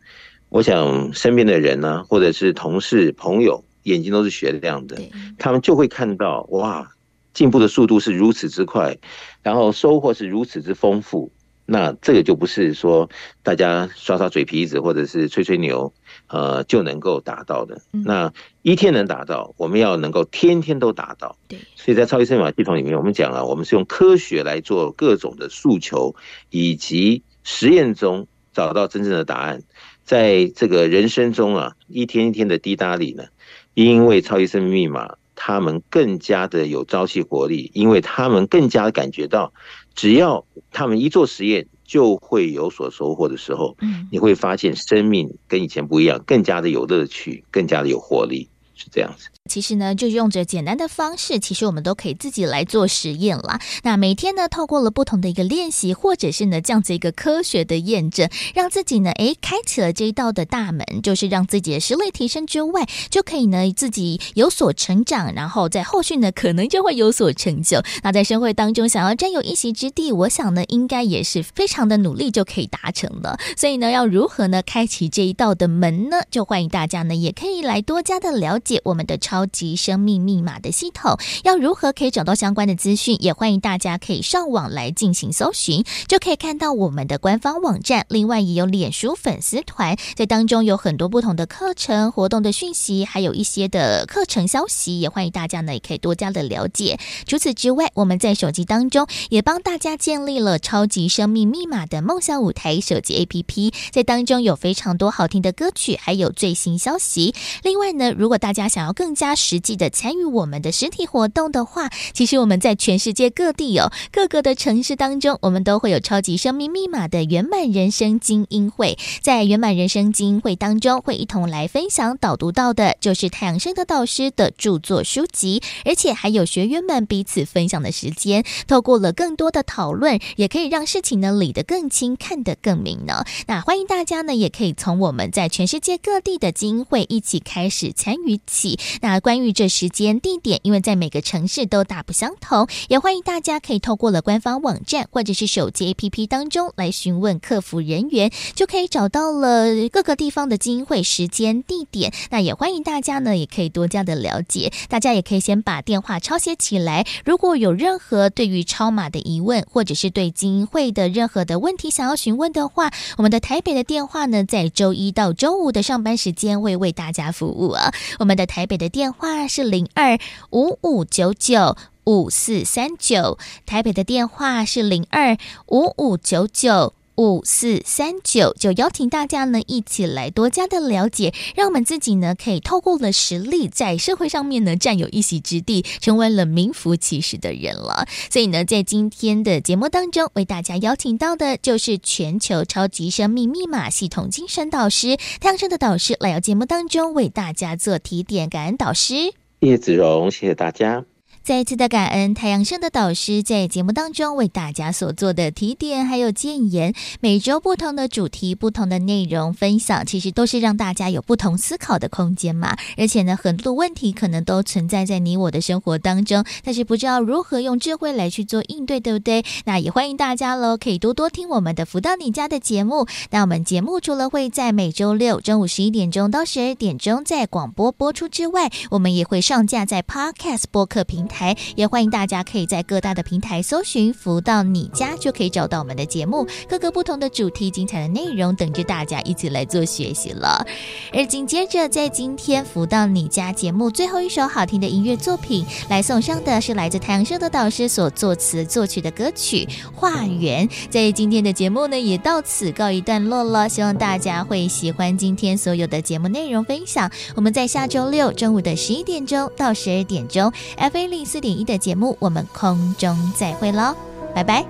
[0.50, 5.02] 我想身边的人呢、啊，或者是同事、朋友，眼睛都是雪亮的，
[5.40, 6.92] 他们就会看到哇，
[7.34, 8.98] 进步的速度是如此之快，
[9.42, 11.32] 然后收获是如此之丰富。
[11.66, 13.10] 那这个就不是说
[13.42, 15.94] 大家刷刷嘴皮子或者是吹吹牛，
[16.28, 17.82] 呃，就能够达到的。
[17.92, 18.34] 那
[18.64, 21.38] 一天能达到，我们要能够天天都达到。
[21.48, 26.16] 对，所以在超级生命密码系统里面，我们讲了，我们是用科学来做各种的诉求，
[26.50, 29.62] 以及实验中找到真正的答案。
[30.06, 33.26] 在这个人生中啊，一天一天的滴答里呢，
[33.74, 39.54] 因为超级生命密码，他们更加的有朝气活力，因为他们更加感觉到。
[39.96, 48.50] 只要他们一做实验，就会有所收获的时候，嗯，你会发现生命跟以前不一样，更加的有乐趣，更加的有活力，
[48.84, 49.30] 是这样子。
[49.50, 53.60] 其实呢，就用着简单的方式，其实我们都可以自己来做实验啦。
[53.84, 67.84] 那每天呢，透过了不同的一个练习，或者是呢这样子一个科学的验证，让自己呢，诶，开启了这一道的大门，就是让自己的实力提升之外，就可以呢自己有所成长，然后在后续呢，可能就会有所成就。
[68.02, 73.38] 那在社会当中想要占有一席之地，我想呢，应该也是非常的努力就可以达成了。
[73.58, 76.22] 所以呢，要如何呢开启这一道的门呢？
[76.32, 79.44] 就欢迎大家呢，也可以来多加的了解我们的超。
[79.54, 83.16] 级生命密码的系统要如何可以找到相关的资讯？
[83.22, 88.06] 也欢迎大家可以上网来进行搜寻，就可以看到我们的官方网站。
[88.10, 97.00] 另外也有脸书粉丝团，在当中有很多不同的课程活动的讯息，还有一些的课程消息，也欢迎大家呢也可以多加的了解。
[97.28, 107.36] 除此之外，我们在手机当中也帮大家建立了超级生命密码的梦想舞台手机 APP，在当中有非常多好听的歌曲，还有最新消息。
[107.62, 118.98] 另外呢，如果大家想要更加加实际的参与我们的实体活动的话，其实我们在全世界各地哦，各个的城市当中，我们都会有超级生命密码的圆满人生精英会。
[119.22, 133.24] 在圆满人生精英会当中，会一同来分享导读到的，就是太阳盛德导师的著作书籍，而且还有学员们彼此分享的时间，透过了更多的讨论，也可以让事情呢理得更清，看得更明呢。
[133.48, 138.78] 那欢迎大家呢，也可以从我们在全世界各地的精英会一起开始参与起。
[139.02, 152.14] 那关于这时间地点，因为在每个城市都大不相同，也欢迎大家可以透过了官方网站或者是手机 APP 当中来询问客服人员，就可以找到了各个地方的精英会时间地点。
[152.30, 154.72] 那也欢迎大家呢，也可以多加的了解。
[154.88, 167.92] 大家也可以先把电话抄写起来，如果有任何对于超码的疑问，或者是对精英会的任何的问题想要询问的话，我们的台北的电话呢，在周一到周五的上班时间会为大家服务啊。
[168.20, 170.18] 我们的台北的电电话是零二
[170.52, 171.76] 五五九九
[172.06, 175.38] 五四三九，台北的电话是零二
[175.68, 188.08] 五五九九五四三九，就邀请大家呢一起来多加的了解，让我们自己呢可以透过了实力，在社会上面呢占有一席之地，成为了名副其实的人了。
[188.30, 199.34] 所以呢，在今天的节目当中，为大家邀请到的就是全球超级生命密码系统精神导师太阳盛德导师来到节目当中为大家做提点，感恩导师。
[199.60, 201.06] 叶子荣，谢谢大家。
[201.44, 212.78] 再一次的感恩太阳盛的导师在节目当中为大家所做的提点还有建言，每周不同的主题、不同的内容分享，其实都是让大家有不同思考的空间嘛。
[212.98, 219.44] 而且呢，很多的问题可能都存在在你我的生活当中，但是不知道如何用智慧来去做应对，对不对？
[219.66, 223.06] 那也欢迎大家喽，可以多多听我们的福到你家的节目。
[223.32, 231.33] 那我们节目除了会在每周六中午十一点钟到十二点钟在广播播出之外，我们也会上架在 Podcast 播客平台。
[231.34, 240.64] 台，也欢迎大家可以在各大的平台搜寻“福到你家”，就可以找到我们的节目，各个不同的主题、精彩的内容等着大家一起来做学习了。
[241.12, 250.68] 而紧接着，在今天“福到你家”节目最后一首好听的音乐作品来送上的是来自太阳社的导师所作词作曲的歌曲《化缘》。
[250.92, 253.68] 在今天的节目呢，也到此告一段落了。
[253.68, 257.10] 希望大家会喜欢今天所有的节目内容分享。
[257.36, 261.08] 我们在下周六中午的十一点钟到十二点钟，F A.
[261.08, 263.96] 零四点一的节目，我们空中再会喽，
[264.34, 264.66] 拜拜。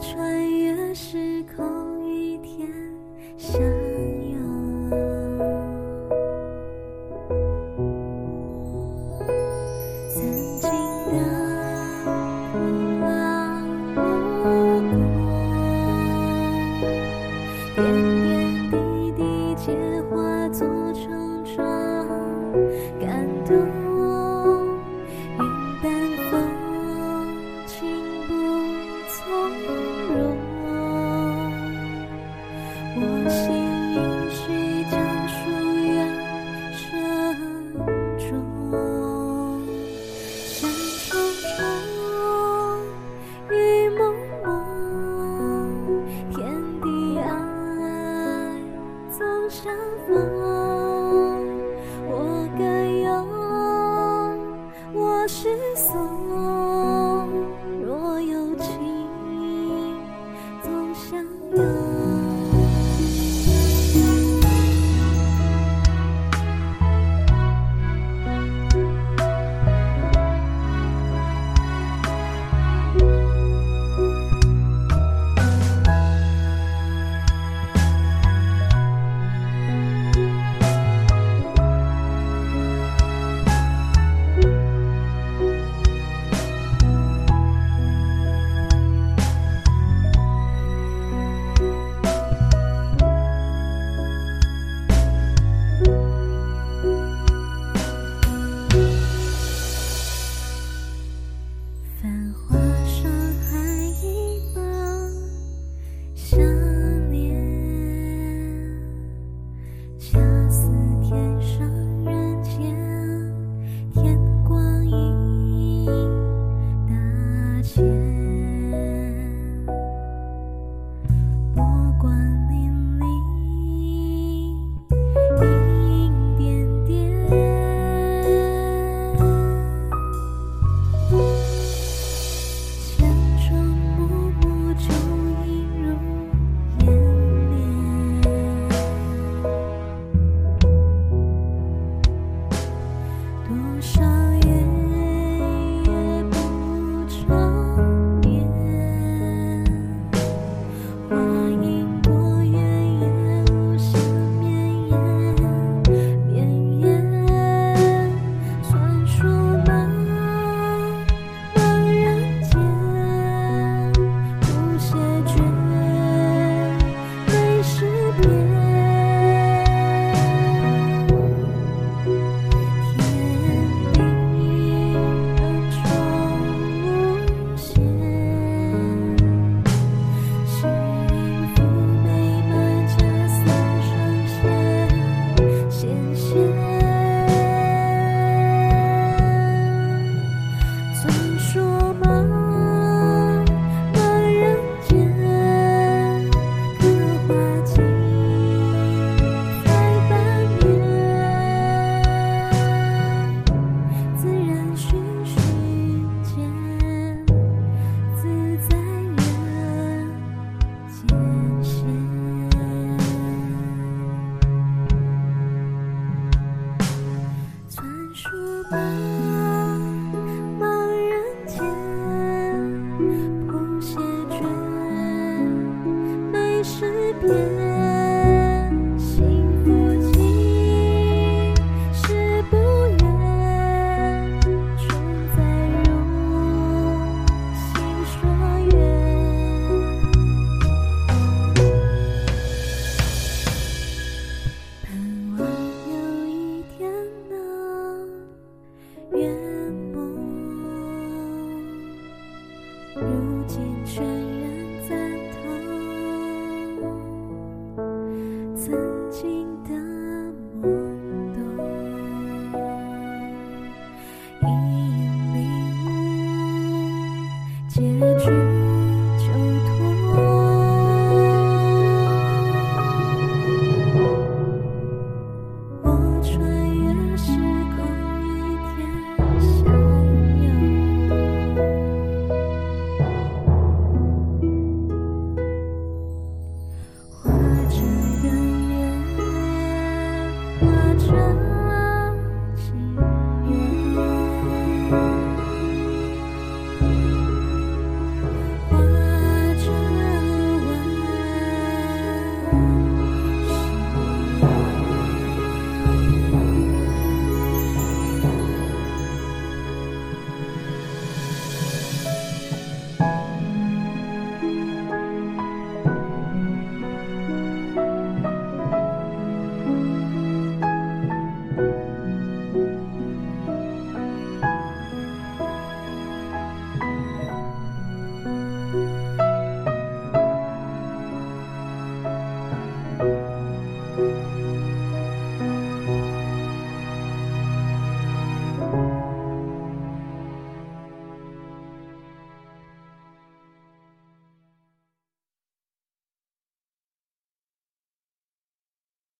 [0.00, 1.31] 穿越时。